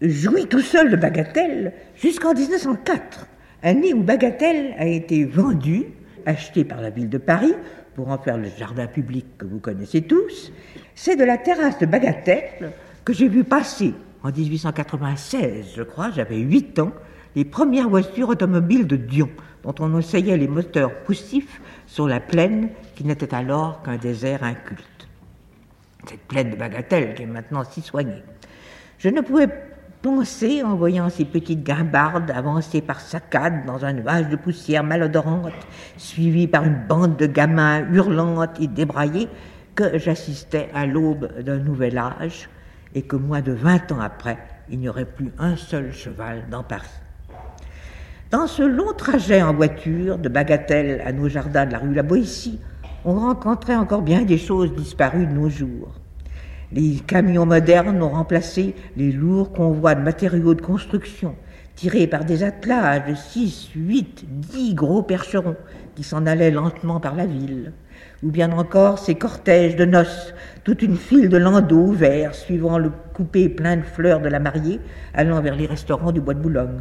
joui 0.00 0.46
tout 0.46 0.60
seul 0.60 0.90
de 0.90 0.96
Bagatelle 0.96 1.72
jusqu'en 1.96 2.34
1904, 2.34 3.26
année 3.62 3.92
où 3.92 4.02
Bagatelle 4.02 4.74
a 4.78 4.86
été 4.86 5.24
vendue, 5.24 5.86
achetée 6.26 6.64
par 6.64 6.80
la 6.80 6.90
ville 6.90 7.08
de 7.08 7.18
Paris 7.18 7.54
pour 7.94 8.08
en 8.08 8.18
faire 8.18 8.38
le 8.38 8.48
jardin 8.56 8.86
public 8.86 9.26
que 9.38 9.44
vous 9.44 9.58
connaissez 9.58 10.02
tous. 10.02 10.52
C'est 10.94 11.16
de 11.16 11.24
la 11.24 11.36
terrasse 11.36 11.78
de 11.78 11.86
Bagatelle 11.86 12.72
que 13.04 13.12
j'ai 13.12 13.28
vu 13.28 13.44
passer 13.44 13.94
en 14.22 14.30
1896, 14.32 15.74
je 15.76 15.82
crois, 15.82 16.10
j'avais 16.10 16.38
8 16.38 16.80
ans, 16.80 16.92
les 17.36 17.44
premières 17.44 17.88
voitures 17.88 18.28
automobiles 18.28 18.86
de 18.86 18.96
Dion, 18.96 19.30
dont 19.68 19.84
on 19.84 19.98
essayait 19.98 20.38
les 20.38 20.48
moteurs 20.48 20.94
poussifs 21.00 21.60
sur 21.86 22.08
la 22.08 22.20
plaine 22.20 22.70
qui 22.94 23.04
n'était 23.04 23.34
alors 23.34 23.82
qu'un 23.82 23.98
désert 23.98 24.42
inculte. 24.42 25.08
Cette 26.08 26.20
plaine 26.20 26.50
de 26.50 26.56
bagatelle 26.56 27.14
qui 27.14 27.24
est 27.24 27.26
maintenant 27.26 27.64
si 27.64 27.82
soignée. 27.82 28.22
Je 28.98 29.10
ne 29.10 29.20
pouvais 29.20 29.48
penser, 30.00 30.62
en 30.62 30.74
voyant 30.74 31.10
ces 31.10 31.26
petites 31.26 31.64
guimbardes 31.64 32.30
avancer 32.30 32.80
par 32.80 33.00
saccades 33.00 33.66
dans 33.66 33.84
un 33.84 33.92
nuage 33.92 34.30
de 34.30 34.36
poussière 34.36 34.84
malodorante, 34.84 35.52
suivies 35.98 36.48
par 36.48 36.64
une 36.64 36.86
bande 36.88 37.18
de 37.18 37.26
gamins 37.26 37.92
hurlantes 37.92 38.58
et 38.60 38.68
débraillés, 38.68 39.28
que 39.74 39.98
j'assistais 39.98 40.70
à 40.72 40.86
l'aube 40.86 41.42
d'un 41.42 41.58
nouvel 41.58 41.98
âge 41.98 42.48
et 42.94 43.02
que 43.02 43.16
moins 43.16 43.42
de 43.42 43.52
vingt 43.52 43.92
ans 43.92 44.00
après, 44.00 44.38
il 44.70 44.78
n'y 44.78 44.88
aurait 44.88 45.04
plus 45.04 45.30
un 45.38 45.56
seul 45.56 45.92
cheval 45.92 46.44
dans 46.50 46.62
Paris. 46.62 46.88
Dans 48.30 48.46
ce 48.46 48.62
long 48.62 48.92
trajet 48.92 49.40
en 49.40 49.54
voiture, 49.54 50.18
de 50.18 50.28
Bagatelle 50.28 51.02
à 51.06 51.12
nos 51.12 51.30
jardins 51.30 51.64
de 51.64 51.72
la 51.72 51.78
rue 51.78 51.94
La 51.94 52.02
Boétie, 52.02 52.60
on 53.06 53.14
rencontrait 53.14 53.74
encore 53.74 54.02
bien 54.02 54.20
des 54.20 54.36
choses 54.36 54.74
disparues 54.74 55.26
de 55.26 55.32
nos 55.32 55.48
jours. 55.48 55.94
Les 56.70 56.96
camions 56.96 57.46
modernes 57.46 58.02
ont 58.02 58.10
remplacé 58.10 58.74
les 58.98 59.12
lourds 59.12 59.50
convois 59.50 59.94
de 59.94 60.02
matériaux 60.02 60.52
de 60.52 60.60
construction, 60.60 61.36
tirés 61.74 62.06
par 62.06 62.26
des 62.26 62.42
attelages 62.42 63.06
de 63.08 63.14
6, 63.14 63.70
8, 63.74 64.26
10 64.28 64.74
gros 64.74 65.02
percherons 65.02 65.56
qui 65.94 66.02
s'en 66.02 66.26
allaient 66.26 66.50
lentement 66.50 67.00
par 67.00 67.14
la 67.14 67.24
ville. 67.24 67.72
Ou 68.22 68.30
bien 68.30 68.50
encore 68.50 68.98
ces 68.98 69.14
cortèges 69.14 69.76
de 69.76 69.84
noces, 69.84 70.34
toute 70.64 70.82
une 70.82 70.96
file 70.96 71.28
de 71.28 71.36
landaux 71.36 71.92
verts 71.92 72.34
suivant 72.34 72.78
le 72.78 72.90
coupé 73.14 73.48
plein 73.48 73.76
de 73.76 73.82
fleurs 73.82 74.20
de 74.20 74.28
la 74.28 74.40
mariée, 74.40 74.80
allant 75.14 75.40
vers 75.40 75.54
les 75.54 75.66
restaurants 75.66 76.10
du 76.10 76.20
Bois 76.20 76.34
de 76.34 76.40
Boulogne, 76.40 76.80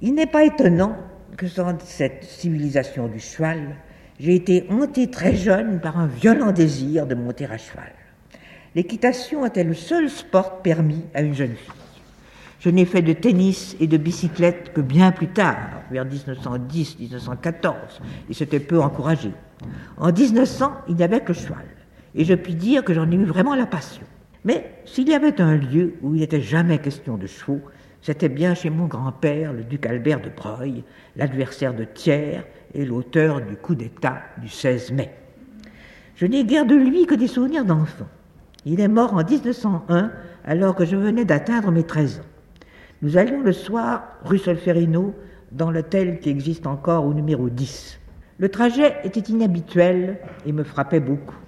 il 0.00 0.14
n'est 0.14 0.26
pas 0.26 0.44
étonnant 0.44 0.96
que 1.36 1.46
dans 1.56 1.76
cette 1.80 2.22
civilisation 2.24 3.08
du 3.08 3.18
cheval, 3.18 3.76
j'ai 4.20 4.34
été 4.34 4.66
hanté 4.70 5.10
très 5.10 5.34
jeune 5.34 5.80
par 5.80 5.98
un 5.98 6.06
violent 6.06 6.52
désir 6.52 7.06
de 7.06 7.14
monter 7.14 7.46
à 7.46 7.58
cheval. 7.58 7.92
L'équitation 8.74 9.44
était 9.44 9.64
le 9.64 9.74
seul 9.74 10.08
sport 10.08 10.62
permis 10.62 11.04
à 11.14 11.22
une 11.22 11.34
jeune 11.34 11.56
fille. 11.56 11.74
Je 12.60 12.70
n'ai 12.70 12.84
fait 12.84 13.02
de 13.02 13.12
tennis 13.12 13.76
et 13.80 13.86
de 13.86 13.96
bicyclette 13.96 14.72
que 14.72 14.80
bien 14.80 15.12
plus 15.12 15.28
tard, 15.28 15.82
vers 15.90 16.06
1910-1914, 16.06 17.74
et 18.30 18.34
c'était 18.34 18.60
peu 18.60 18.80
encouragé. 18.80 19.30
En 19.96 20.12
1900, 20.12 20.72
il 20.88 20.96
n'y 20.96 21.02
avait 21.02 21.20
que 21.20 21.32
cheval, 21.32 21.64
et 22.14 22.24
je 22.24 22.34
puis 22.34 22.54
dire 22.54 22.84
que 22.84 22.94
j'en 22.94 23.10
ai 23.10 23.14
eu 23.14 23.24
vraiment 23.24 23.54
la 23.54 23.66
passion. 23.66 24.04
Mais 24.44 24.70
s'il 24.84 25.08
y 25.08 25.14
avait 25.14 25.40
un 25.40 25.56
lieu 25.56 25.94
où 26.02 26.14
il 26.14 26.20
n'était 26.20 26.40
jamais 26.40 26.78
question 26.78 27.16
de 27.16 27.26
chevaux, 27.26 27.60
c'était 28.02 28.28
bien 28.28 28.54
chez 28.54 28.70
mon 28.70 28.86
grand-père, 28.86 29.52
le 29.52 29.64
duc 29.64 29.84
Albert 29.86 30.20
de 30.20 30.28
Breuil, 30.28 30.84
l'adversaire 31.16 31.74
de 31.74 31.84
Thiers 31.84 32.42
et 32.74 32.84
l'auteur 32.84 33.40
du 33.40 33.56
coup 33.56 33.74
d'État 33.74 34.20
du 34.38 34.48
16 34.48 34.92
mai. 34.92 35.10
Je 36.14 36.26
n'ai 36.26 36.44
guère 36.44 36.66
de 36.66 36.76
lui 36.76 37.06
que 37.06 37.16
des 37.16 37.26
souvenirs 37.26 37.64
d'enfant. 37.64 38.06
Il 38.64 38.80
est 38.80 38.88
mort 38.88 39.14
en 39.14 39.24
1901 39.24 40.12
alors 40.44 40.74
que 40.74 40.84
je 40.84 40.96
venais 40.96 41.24
d'atteindre 41.24 41.72
mes 41.72 41.82
13 41.82 42.20
ans. 42.20 42.22
Nous 43.02 43.16
allions 43.16 43.40
le 43.40 43.52
soir 43.52 44.04
rue 44.24 44.38
Solferino 44.38 45.14
dans 45.52 45.70
l'hôtel 45.70 46.20
qui 46.20 46.30
existe 46.30 46.66
encore 46.66 47.04
au 47.04 47.12
numéro 47.12 47.48
10. 47.48 47.98
Le 48.38 48.50
trajet 48.50 48.96
était 49.02 49.32
inhabituel 49.32 50.18
et 50.44 50.52
me 50.52 50.62
frappait 50.62 51.00
beaucoup. 51.00 51.38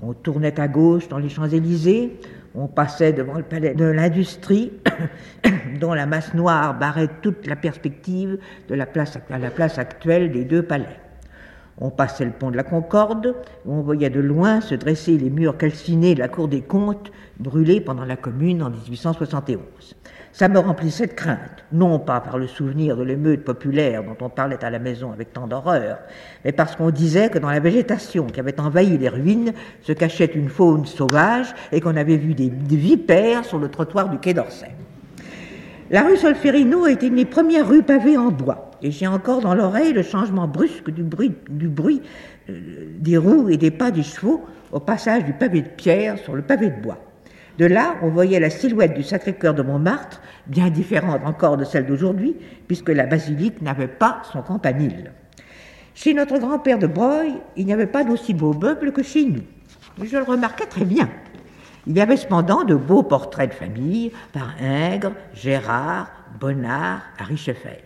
On 0.00 0.14
tournait 0.14 0.58
à 0.58 0.66
gauche 0.66 1.06
dans 1.08 1.18
les 1.18 1.28
Champs-Élysées, 1.28 2.18
on 2.54 2.68
passait 2.68 3.12
devant 3.12 3.34
le 3.34 3.42
palais 3.42 3.74
de 3.74 3.84
l'industrie, 3.84 4.72
dont 5.80 5.92
la 5.92 6.06
masse 6.06 6.32
noire 6.32 6.78
barrait 6.78 7.10
toute 7.20 7.46
la 7.46 7.54
perspective 7.54 8.38
de 8.66 8.74
la 8.74 8.86
place, 8.86 9.18
à 9.28 9.38
la 9.38 9.50
place 9.50 9.78
actuelle 9.78 10.32
des 10.32 10.46
deux 10.46 10.62
palais. 10.62 10.98
On 11.76 11.90
passait 11.90 12.24
le 12.24 12.30
pont 12.30 12.50
de 12.50 12.56
la 12.56 12.64
Concorde, 12.64 13.36
où 13.66 13.74
on 13.74 13.82
voyait 13.82 14.08
de 14.08 14.20
loin 14.20 14.62
se 14.62 14.74
dresser 14.74 15.18
les 15.18 15.28
murs 15.28 15.58
calcinés 15.58 16.14
de 16.14 16.20
la 16.20 16.28
Cour 16.28 16.48
des 16.48 16.62
comptes, 16.62 17.12
brûlés 17.38 17.82
pendant 17.82 18.06
la 18.06 18.16
Commune 18.16 18.62
en 18.62 18.70
1871. 18.70 19.60
Ça 20.32 20.48
me 20.48 20.58
remplissait 20.58 21.06
de 21.06 21.12
crainte, 21.12 21.64
non 21.72 21.98
pas 21.98 22.20
par 22.20 22.38
le 22.38 22.46
souvenir 22.46 22.96
de 22.96 23.02
l'émeute 23.02 23.44
populaire 23.44 24.04
dont 24.04 24.16
on 24.20 24.28
parlait 24.28 24.62
à 24.62 24.70
la 24.70 24.78
maison 24.78 25.10
avec 25.10 25.32
tant 25.32 25.46
d'horreur, 25.46 25.98
mais 26.44 26.52
parce 26.52 26.76
qu'on 26.76 26.90
disait 26.90 27.30
que 27.30 27.38
dans 27.38 27.50
la 27.50 27.60
végétation 27.60 28.26
qui 28.26 28.38
avait 28.38 28.60
envahi 28.60 28.98
les 28.98 29.08
ruines 29.08 29.52
se 29.82 29.92
cachait 29.92 30.26
une 30.26 30.50
faune 30.50 30.86
sauvage 30.86 31.54
et 31.72 31.80
qu'on 31.80 31.96
avait 31.96 32.16
vu 32.16 32.34
des, 32.34 32.50
vipères 32.50 33.44
sur 33.44 33.58
le 33.58 33.68
trottoir 33.68 34.10
du 34.10 34.18
quai 34.18 34.34
d'Orsay. 34.34 34.70
La 35.90 36.02
rue 36.02 36.18
Solferino 36.18 36.86
était 36.86 37.06
une 37.06 37.16
des 37.16 37.24
premières 37.24 37.66
rues 37.66 37.82
pavées 37.82 38.18
en 38.18 38.30
bois, 38.30 38.70
et 38.82 38.90
j'ai 38.90 39.06
encore 39.06 39.40
dans 39.40 39.54
l'oreille 39.54 39.94
le 39.94 40.02
changement 40.02 40.46
brusque 40.46 40.90
du 40.90 41.02
bruit, 41.02 42.02
euh, 42.50 42.52
des 42.98 43.16
roues 43.16 43.48
et 43.48 43.56
des 43.56 43.70
pas 43.70 43.90
des 43.90 44.02
chevaux 44.02 44.44
au 44.70 44.80
passage 44.80 45.24
du 45.24 45.32
pavé 45.32 45.62
de 45.62 45.68
pierre 45.68 46.18
sur 46.18 46.34
le 46.36 46.42
pavé 46.42 46.68
de 46.68 46.80
bois. 46.80 46.98
De 47.58 47.64
là, 47.66 47.96
on 48.02 48.08
voyait 48.08 48.38
la 48.38 48.50
silhouette 48.50 48.94
du 48.94 49.02
Sacré-Cœur 49.02 49.52
de 49.52 49.62
Montmartre, 49.62 50.20
bien 50.46 50.70
différente 50.70 51.22
encore 51.24 51.56
de 51.56 51.64
celle 51.64 51.86
d'aujourd'hui, 51.86 52.36
puisque 52.68 52.90
la 52.90 53.04
basilique 53.04 53.60
n'avait 53.60 53.88
pas 53.88 54.22
son 54.32 54.42
campanile. 54.42 55.10
Chez 55.92 56.14
notre 56.14 56.38
grand-père 56.38 56.78
de 56.78 56.86
Broglie, 56.86 57.34
il 57.56 57.66
n'y 57.66 57.72
avait 57.72 57.88
pas 57.88 58.04
d'aussi 58.04 58.32
beaux 58.32 58.54
meubles 58.54 58.92
que 58.92 59.02
chez 59.02 59.24
nous. 59.24 59.42
Je 60.00 60.16
le 60.16 60.22
remarquais 60.22 60.66
très 60.66 60.84
bien. 60.84 61.08
Il 61.88 61.96
y 61.96 62.00
avait 62.00 62.16
cependant 62.16 62.62
de 62.62 62.76
beaux 62.76 63.02
portraits 63.02 63.50
de 63.50 63.54
famille 63.54 64.12
par 64.32 64.54
Ingres, 64.62 65.14
Gérard, 65.34 66.12
Bonnard, 66.38 67.02
à 67.18 67.24
Richefer. 67.24 67.82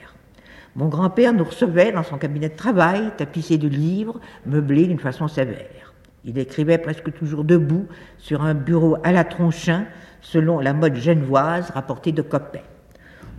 Mon 0.76 0.88
grand-père 0.88 1.32
nous 1.32 1.44
recevait 1.44 1.92
dans 1.92 2.02
son 2.02 2.18
cabinet 2.18 2.50
de 2.50 2.56
travail, 2.56 3.10
tapissé 3.16 3.56
de 3.56 3.68
livres, 3.68 4.20
meublé 4.44 4.86
d'une 4.86 4.98
façon 4.98 5.28
sévère. 5.28 5.81
Il 6.24 6.38
écrivait 6.38 6.78
presque 6.78 7.12
toujours 7.12 7.44
debout 7.44 7.86
sur 8.18 8.42
un 8.42 8.54
bureau 8.54 8.96
à 9.02 9.12
la 9.12 9.24
tronchin, 9.24 9.86
selon 10.20 10.60
la 10.60 10.72
mode 10.72 10.94
genevoise 10.94 11.70
rapportée 11.70 12.12
de 12.12 12.22
Coppet. 12.22 12.62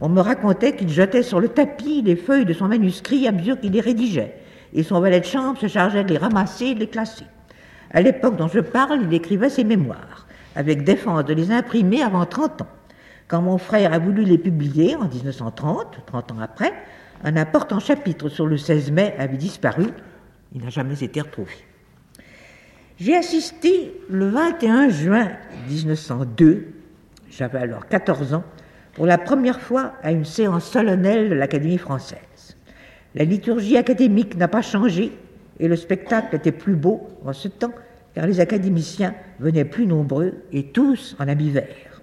On 0.02 0.10
me 0.10 0.20
racontait 0.20 0.76
qu'il 0.76 0.90
jetait 0.90 1.24
sur 1.24 1.40
le 1.40 1.48
tapis 1.48 2.02
les 2.02 2.18
feuilles 2.18 2.46
de 2.46 2.54
son 2.54 2.68
manuscrit 2.68 3.28
à 3.28 3.32
mesure 3.32 3.60
qu'il 3.60 3.72
les 3.72 3.80
rédigeait, 3.80 4.36
et 4.74 4.84
son 4.84 5.00
valet 5.00 5.22
de 5.22 5.26
chambre 5.26 5.58
se 5.58 5.68
chargeait 5.68 6.04
de 6.04 6.10
les 6.10 6.18
ramasser 6.18 6.66
et 6.66 6.76
de 6.76 6.82
les 6.82 6.90
classer. 6.90 7.26
À 7.92 8.02
l'époque 8.02 8.36
dont 8.36 8.50
je 8.50 8.60
parle, 8.60 9.00
il 9.04 9.14
écrivait 9.14 9.50
ses 9.50 9.64
mémoires 9.64 10.28
avec 10.56 10.84
défense 10.84 11.26
de 11.26 11.34
les 11.34 11.52
imprimer 11.52 12.02
avant 12.04 12.26
30 12.26 12.64
ans. 12.64 12.68
Quand 13.28 13.42
mon 13.42 13.58
frère 13.58 13.94
a 13.94 14.00
voulu 14.00 14.24
les 14.24 14.38
publier 14.38 14.96
en 14.96 15.08
1930, 15.08 16.02
30 16.06 16.32
ans 16.34 16.40
après, 16.42 16.74
un 17.24 17.38
important 17.38 17.80
chapitre 17.80 18.30
sur 18.30 18.46
le 18.46 18.58
16 18.58 18.92
mai 18.92 19.16
avait 19.18 19.38
disparu. 19.38 19.86
Il 20.54 20.62
n'a 20.62 20.70
jamais 20.70 21.02
été 21.02 21.22
retrouvé. 21.22 21.54
J'ai 23.00 23.16
assisté 23.18 24.00
le 24.08 24.28
21 24.28 24.90
juin 24.90 25.32
1902, 25.68 26.68
j'avais 27.32 27.58
alors 27.58 27.88
14 27.88 28.36
ans, 28.36 28.44
pour 28.94 29.08
la 29.08 29.18
première 29.18 29.60
fois 29.60 29.94
à 30.04 30.12
une 30.12 30.26
séance 30.26 30.66
solennelle 30.66 31.32
de 31.32 31.34
l'Académie 31.34 31.80
française. 31.80 32.56
La 33.16 33.24
liturgie 33.24 33.78
académique 33.78 34.38
n'a 34.38 34.48
pas 34.48 34.62
changé 34.62 35.12
et 35.60 35.68
le 35.68 35.76
spectacle 35.76 36.36
était 36.36 36.52
plus 36.52 36.76
beau 36.76 37.08
en 37.26 37.34
ce 37.34 37.48
temps 37.48 37.74
car 38.14 38.28
les 38.28 38.40
académiciens 38.40 39.16
venaient 39.40 39.66
plus 39.66 39.88
nombreux 39.88 40.44
et 40.52 40.68
tous 40.68 41.16
en 41.20 41.28
habit 41.28 41.50
vert. 41.50 42.02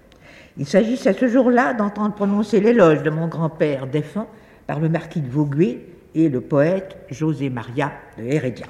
Il 0.57 0.65
s'agissait 0.65 1.13
ce 1.13 1.29
jour-là 1.29 1.73
d'entendre 1.73 2.15
prononcer 2.15 2.59
l'éloge 2.59 3.01
de 3.01 3.09
mon 3.09 3.29
grand-père 3.29 3.87
défunt 3.87 4.27
par 4.67 4.81
le 4.81 4.89
marquis 4.89 5.21
de 5.21 5.29
Vaugué 5.29 5.85
et 6.13 6.27
le 6.27 6.41
poète 6.41 6.97
José 7.09 7.49
Maria 7.49 7.93
de 8.17 8.23
Heredia. 8.23 8.67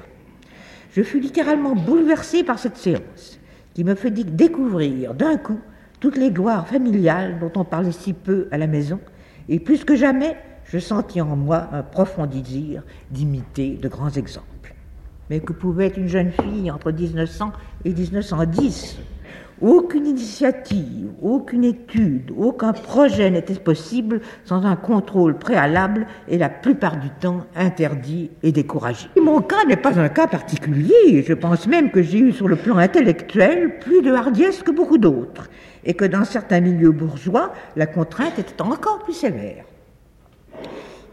Je 0.92 1.02
fus 1.02 1.20
littéralement 1.20 1.74
bouleversé 1.74 2.44
par 2.44 2.58
cette 2.58 2.76
séance, 2.76 3.40
qui 3.72 3.82
me 3.82 3.94
fit 3.94 4.10
découvrir 4.10 5.14
d'un 5.14 5.38
coup 5.38 5.58
toutes 6.00 6.18
les 6.18 6.30
gloires 6.30 6.68
familiales 6.68 7.38
dont 7.38 7.52
on 7.56 7.64
parlait 7.64 7.92
si 7.92 8.12
peu 8.12 8.46
à 8.50 8.58
la 8.58 8.66
maison, 8.66 9.00
et 9.48 9.58
plus 9.58 9.84
que 9.84 9.96
jamais, 9.96 10.36
je 10.66 10.78
sentis 10.78 11.22
en 11.22 11.34
moi 11.34 11.68
un 11.72 11.82
profond 11.82 12.26
désir 12.26 12.82
d'imiter 13.10 13.78
de 13.80 13.88
grands 13.88 14.10
exemples. 14.10 14.74
Mais 15.30 15.40
que 15.40 15.54
pouvait 15.54 15.88
une 15.96 16.08
jeune 16.08 16.30
fille 16.30 16.70
entre 16.70 16.92
1900 16.92 17.52
et 17.86 17.94
1910 17.94 18.98
Aucune 19.60 20.06
initiative, 20.06 21.10
aucune 21.22 21.64
étude, 21.64 22.32
aucun 22.36 22.72
projet 22.72 23.30
n'était 23.30 23.54
possible 23.54 24.20
sans 24.44 24.64
un 24.64 24.74
contrôle 24.74 25.38
préalable 25.38 26.06
et 26.26 26.38
la 26.38 26.48
plupart 26.48 26.98
du 26.98 27.10
temps 27.10 27.46
interdit 27.54 28.30
et 28.42 28.50
découragé. 28.50 29.08
Mon 29.20 29.40
cas 29.40 29.64
n'est 29.68 29.76
pas 29.76 30.00
un 30.00 30.08
cas 30.08 30.26
particulier. 30.26 31.22
Je 31.22 31.34
pense 31.34 31.68
même 31.68 31.90
que 31.90 32.02
j'ai 32.02 32.18
eu 32.18 32.32
sur 32.32 32.48
le 32.48 32.56
plan 32.56 32.78
intellectuel 32.78 33.78
plus 33.78 34.02
de 34.02 34.12
hardiesse 34.12 34.62
que 34.62 34.72
beaucoup 34.72 34.98
d'autres 34.98 35.48
et 35.84 35.94
que 35.94 36.04
dans 36.04 36.24
certains 36.24 36.60
milieux 36.60 36.90
bourgeois, 36.90 37.52
la 37.76 37.86
contrainte 37.86 38.38
était 38.38 38.60
encore 38.62 39.00
plus 39.00 39.14
sévère. 39.14 39.64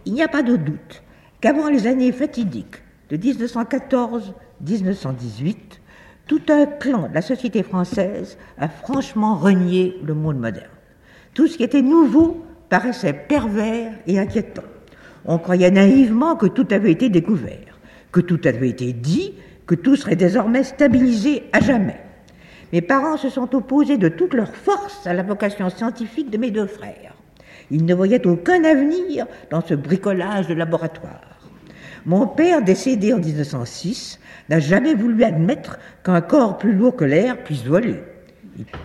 Il 0.05 0.13
n'y 0.13 0.23
a 0.23 0.27
pas 0.27 0.43
de 0.43 0.55
doute 0.55 1.03
qu'avant 1.41 1.69
les 1.69 1.87
années 1.87 2.11
fatidiques 2.11 2.83
de 3.09 3.17
1914-1918, 3.17 5.55
tout 6.29 6.41
un 6.49 6.67
clan 6.67 7.09
de 7.09 7.15
la 7.15 7.23
société 7.23 7.63
française 7.63 8.37
a 8.59 8.69
franchement 8.69 9.35
renié 9.35 9.99
le 10.05 10.13
monde 10.13 10.37
moderne. 10.37 10.69
Tout 11.33 11.47
ce 11.47 11.57
qui 11.57 11.63
était 11.63 11.81
nouveau 11.81 12.45
paraissait 12.69 13.13
pervers 13.13 13.93
et 14.05 14.19
inquiétant. 14.19 14.63
On 15.25 15.39
croyait 15.39 15.71
naïvement 15.71 16.35
que 16.35 16.45
tout 16.45 16.67
avait 16.69 16.91
été 16.91 17.09
découvert, 17.09 17.79
que 18.11 18.19
tout 18.19 18.39
avait 18.45 18.69
été 18.69 18.93
dit, 18.93 19.33
que 19.65 19.73
tout 19.73 19.95
serait 19.95 20.15
désormais 20.15 20.63
stabilisé 20.63 21.45
à 21.51 21.61
jamais. 21.61 21.99
Mes 22.73 22.81
parents 22.81 23.17
se 23.17 23.29
sont 23.29 23.55
opposés 23.55 23.97
de 23.97 24.09
toute 24.09 24.35
leur 24.35 24.55
force 24.55 25.07
à 25.07 25.15
la 25.15 25.23
vocation 25.23 25.67
scientifique 25.71 26.29
de 26.29 26.37
mes 26.37 26.51
deux 26.51 26.67
frères. 26.67 27.15
Ils 27.71 27.85
ne 27.85 27.95
voyaient 27.95 28.27
aucun 28.27 28.63
avenir 28.65 29.25
dans 29.49 29.61
ce 29.61 29.73
bricolage 29.73 30.47
de 30.47 30.53
laboratoire. 30.53 31.38
Mon 32.05 32.27
père, 32.27 32.61
décédé 32.61 33.13
en 33.13 33.19
1906, 33.19 34.19
n'a 34.49 34.59
jamais 34.59 34.93
voulu 34.93 35.23
admettre 35.23 35.79
qu'un 36.03 36.21
corps 36.21 36.57
plus 36.57 36.73
lourd 36.73 36.95
que 36.95 37.05
l'air 37.05 37.37
puisse 37.43 37.65
voler. 37.65 37.95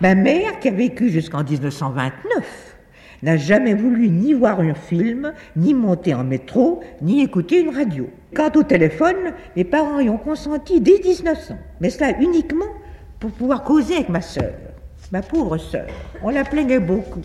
Ma 0.01 0.15
mère, 0.15 0.61
qui 0.61 0.69
a 0.69 0.73
vécu 0.73 1.11
jusqu'en 1.11 1.43
1929, 1.43 2.77
n'a 3.23 3.37
jamais 3.37 3.75
voulu 3.75 4.09
ni 4.09 4.35
voir 4.35 4.61
un 4.61 4.75
film, 4.75 5.33
ni 5.57 5.75
monter 5.75 6.15
en 6.15 6.25
métro, 6.25 6.83
ni 7.01 7.23
écouter 7.23 7.61
une 7.61 7.75
radio. 7.75 8.09
Quant 8.35 8.51
au 8.55 8.63
téléphone, 8.63 9.33
mes 9.57 9.65
parents 9.65 10.01
y 10.01 10.11
ont 10.11 10.19
consenti 10.19 10.81
dès 10.81 11.01
1900, 11.03 11.55
mais 11.81 11.91
cela 11.91 12.19
uniquement 12.21 12.67
pour 13.21 13.31
pouvoir 13.31 13.65
causer 13.65 13.95
avec 13.95 14.11
ma 14.11 14.21
sœur. 14.21 14.53
Ma 15.13 15.23
pauvre 15.23 15.57
sœur, 15.57 15.87
on 16.23 16.31
la 16.31 16.45
plaignait 16.45 16.81
beaucoup, 16.81 17.23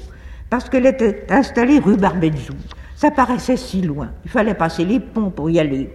parce 0.50 0.70
qu'elle 0.70 0.86
était 0.86 1.26
installée 1.30 1.80
rue 1.80 1.98
Barbedjou, 1.98 2.54
ça 3.00 3.12
paraissait 3.12 3.56
si 3.56 3.82
loin. 3.82 4.12
Il 4.26 4.30
fallait 4.30 4.54
passer 4.54 4.84
les 4.84 5.00
ponts 5.00 5.30
pour 5.30 5.50
y 5.50 5.58
aller. 5.58 5.90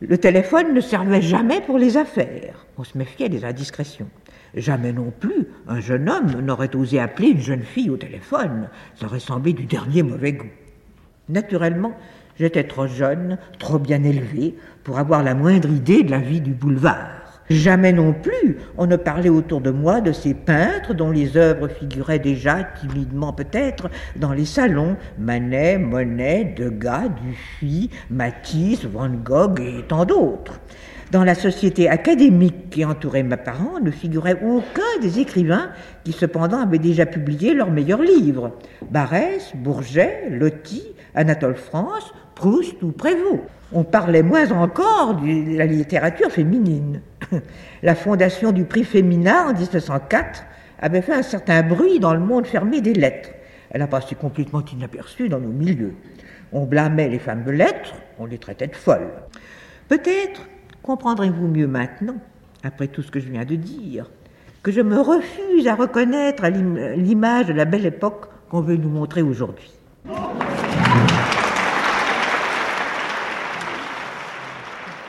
Le 0.00 0.18
téléphone 0.18 0.74
ne 0.74 0.80
servait 0.82 1.22
jamais 1.22 1.62
pour 1.62 1.78
les 1.78 1.96
affaires. 1.96 2.66
On 2.76 2.84
se 2.84 2.98
méfiait 2.98 3.30
des 3.30 3.46
indiscrétions. 3.46 4.10
Jamais 4.54 4.92
non 4.92 5.10
plus 5.18 5.48
un 5.66 5.80
jeune 5.80 6.10
homme 6.10 6.42
n'aurait 6.42 6.76
osé 6.76 7.00
appeler 7.00 7.28
une 7.28 7.40
jeune 7.40 7.62
fille 7.62 7.88
au 7.88 7.96
téléphone. 7.96 8.68
Ça 8.94 9.06
aurait 9.06 9.20
semblé 9.20 9.54
du 9.54 9.64
dernier 9.64 10.02
mauvais 10.02 10.34
goût. 10.34 10.50
Naturellement, 11.30 11.96
j'étais 12.38 12.64
trop 12.64 12.86
jeune, 12.86 13.38
trop 13.58 13.78
bien 13.78 14.04
élevé 14.04 14.54
pour 14.84 14.98
avoir 14.98 15.22
la 15.22 15.34
moindre 15.34 15.70
idée 15.70 16.02
de 16.02 16.10
la 16.10 16.18
vie 16.18 16.42
du 16.42 16.52
boulevard. 16.52 17.21
Jamais 17.52 17.92
non 17.92 18.14
plus 18.14 18.56
on 18.78 18.86
ne 18.86 18.96
parlait 18.96 19.28
autour 19.28 19.60
de 19.60 19.70
moi 19.70 20.00
de 20.00 20.10
ces 20.12 20.32
peintres 20.32 20.94
dont 20.94 21.10
les 21.10 21.36
œuvres 21.36 21.68
figuraient 21.68 22.18
déjà 22.18 22.64
timidement 22.80 23.34
peut-être 23.34 23.90
dans 24.16 24.32
les 24.32 24.46
salons, 24.46 24.96
Manet, 25.18 25.76
Monet, 25.76 26.54
Degas, 26.56 27.08
Dufy, 27.08 27.90
Matisse, 28.10 28.86
Van 28.86 29.10
Gogh 29.10 29.60
et 29.60 29.82
tant 29.86 30.06
d'autres. 30.06 30.60
Dans 31.10 31.24
la 31.24 31.34
société 31.34 31.90
académique 31.90 32.70
qui 32.70 32.86
entourait 32.86 33.22
mes 33.22 33.36
parents 33.36 33.78
ne 33.80 33.90
figurait 33.90 34.40
aucun 34.42 35.00
des 35.02 35.18
écrivains 35.20 35.68
qui 36.04 36.12
cependant 36.12 36.62
avaient 36.62 36.78
déjà 36.78 37.04
publié 37.04 37.52
leurs 37.52 37.70
meilleurs 37.70 38.00
livres. 38.00 38.52
Barès, 38.90 39.52
Bourget, 39.54 40.30
Loti, 40.30 40.82
Anatole 41.14 41.56
France, 41.56 42.12
Proust 42.34 42.82
ou 42.82 42.92
Prévost. 42.92 43.42
On 43.72 43.84
parlait 43.84 44.22
moins 44.22 44.50
encore 44.52 45.14
de 45.14 45.56
la 45.56 45.66
littérature 45.66 46.30
féminine. 46.30 47.00
La 47.82 47.94
fondation 47.94 48.52
du 48.52 48.64
prix 48.64 48.84
Féminin 48.84 49.48
en 49.48 49.52
1904 49.52 50.44
avait 50.80 51.02
fait 51.02 51.14
un 51.14 51.22
certain 51.22 51.62
bruit 51.62 52.00
dans 52.00 52.12
le 52.12 52.20
monde 52.20 52.46
fermé 52.46 52.80
des 52.80 52.92
lettres. 52.92 53.30
Elle 53.70 53.82
a 53.82 53.86
passé 53.86 54.14
complètement 54.14 54.62
inaperçue 54.64 55.28
dans 55.28 55.40
nos 55.40 55.48
milieux. 55.48 55.94
On 56.52 56.66
blâmait 56.66 57.08
les 57.08 57.18
femmes 57.18 57.44
de 57.44 57.50
lettres, 57.50 57.94
on 58.18 58.26
les 58.26 58.38
traitait 58.38 58.66
de 58.66 58.76
folles. 58.76 59.10
Peut-être 59.88 60.42
comprendrez-vous 60.82 61.48
mieux 61.48 61.66
maintenant, 61.66 62.16
après 62.62 62.88
tout 62.88 63.02
ce 63.02 63.10
que 63.10 63.20
je 63.20 63.28
viens 63.30 63.44
de 63.44 63.56
dire, 63.56 64.10
que 64.62 64.70
je 64.70 64.80
me 64.80 65.00
refuse 65.00 65.66
à 65.66 65.74
reconnaître 65.74 66.46
l'image 66.46 67.46
de 67.46 67.52
la 67.52 67.64
belle 67.64 67.86
époque 67.86 68.26
qu'on 68.48 68.60
veut 68.60 68.76
nous 68.76 68.90
montrer 68.90 69.22
aujourd'hui. 69.22 69.72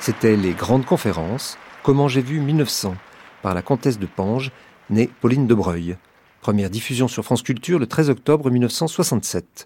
C'était 0.06 0.36
les 0.36 0.52
grandes 0.52 0.86
conférences 0.86 1.58
Comment 1.82 2.10
j'ai 2.10 2.22
vu 2.22 2.42
1900 2.42 2.98
par 3.42 3.54
la 3.54 3.62
comtesse 3.62 3.98
de 3.98 4.06
Pange, 4.06 4.52
née 4.89 5.10
Pauline 5.22 5.48
de 5.48 5.54
Breuil. 5.54 5.96
Première 6.42 6.70
diffusion 6.70 7.08
sur 7.08 7.24
France 7.24 7.42
Culture 7.42 7.80
le 7.80 7.88
13 7.88 8.10
octobre 8.10 8.52
1967. 8.52 9.66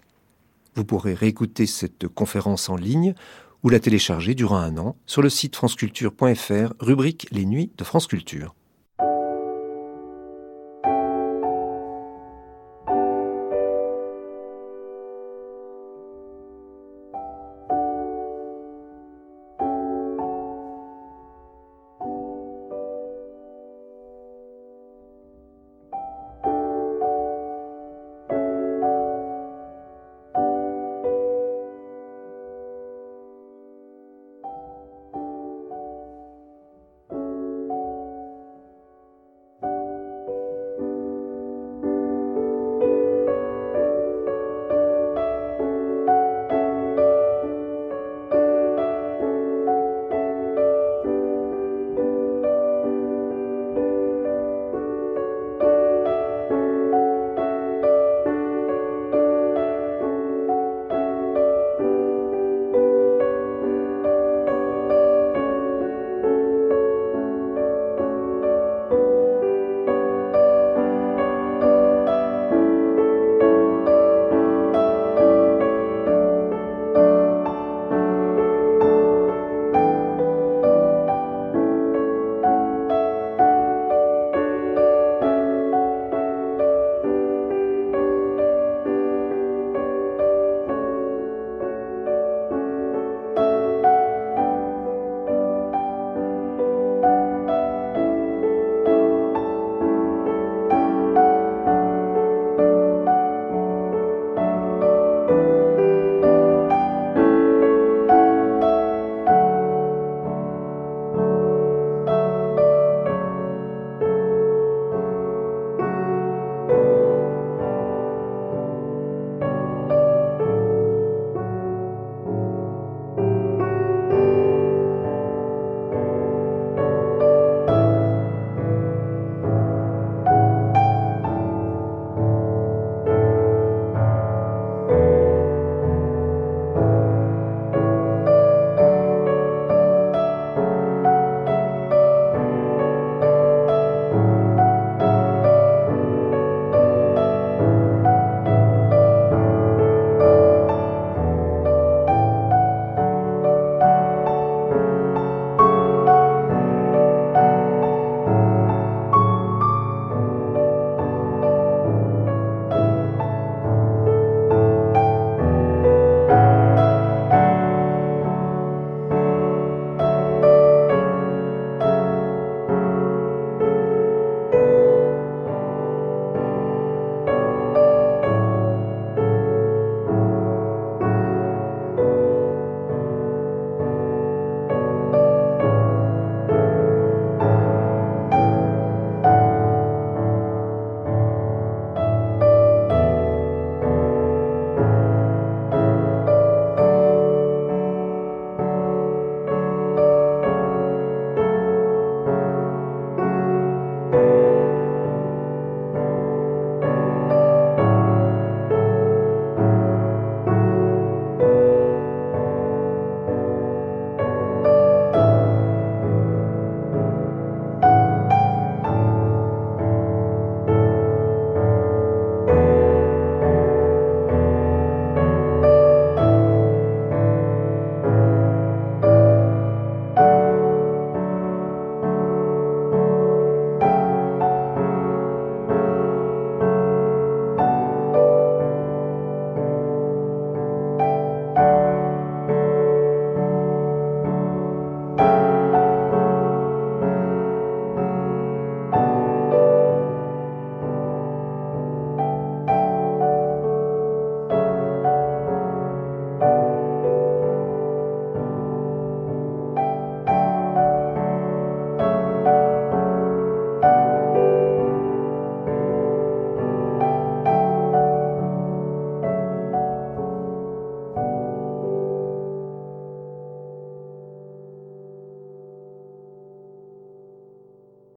Vous 0.76 0.84
pourrez 0.84 1.14
réécouter 1.14 1.66
cette 1.66 2.06
conférence 2.06 2.68
en 2.68 2.76
ligne 2.76 3.14
ou 3.64 3.68
la 3.68 3.80
télécharger 3.80 4.36
durant 4.36 4.58
un 4.58 4.78
an 4.78 4.94
sur 5.06 5.22
le 5.22 5.28
site 5.28 5.56
franceculture.fr, 5.56 6.72
rubrique 6.78 7.26
Les 7.32 7.44
Nuits 7.44 7.72
de 7.76 7.82
France 7.82 8.06
Culture. 8.06 8.54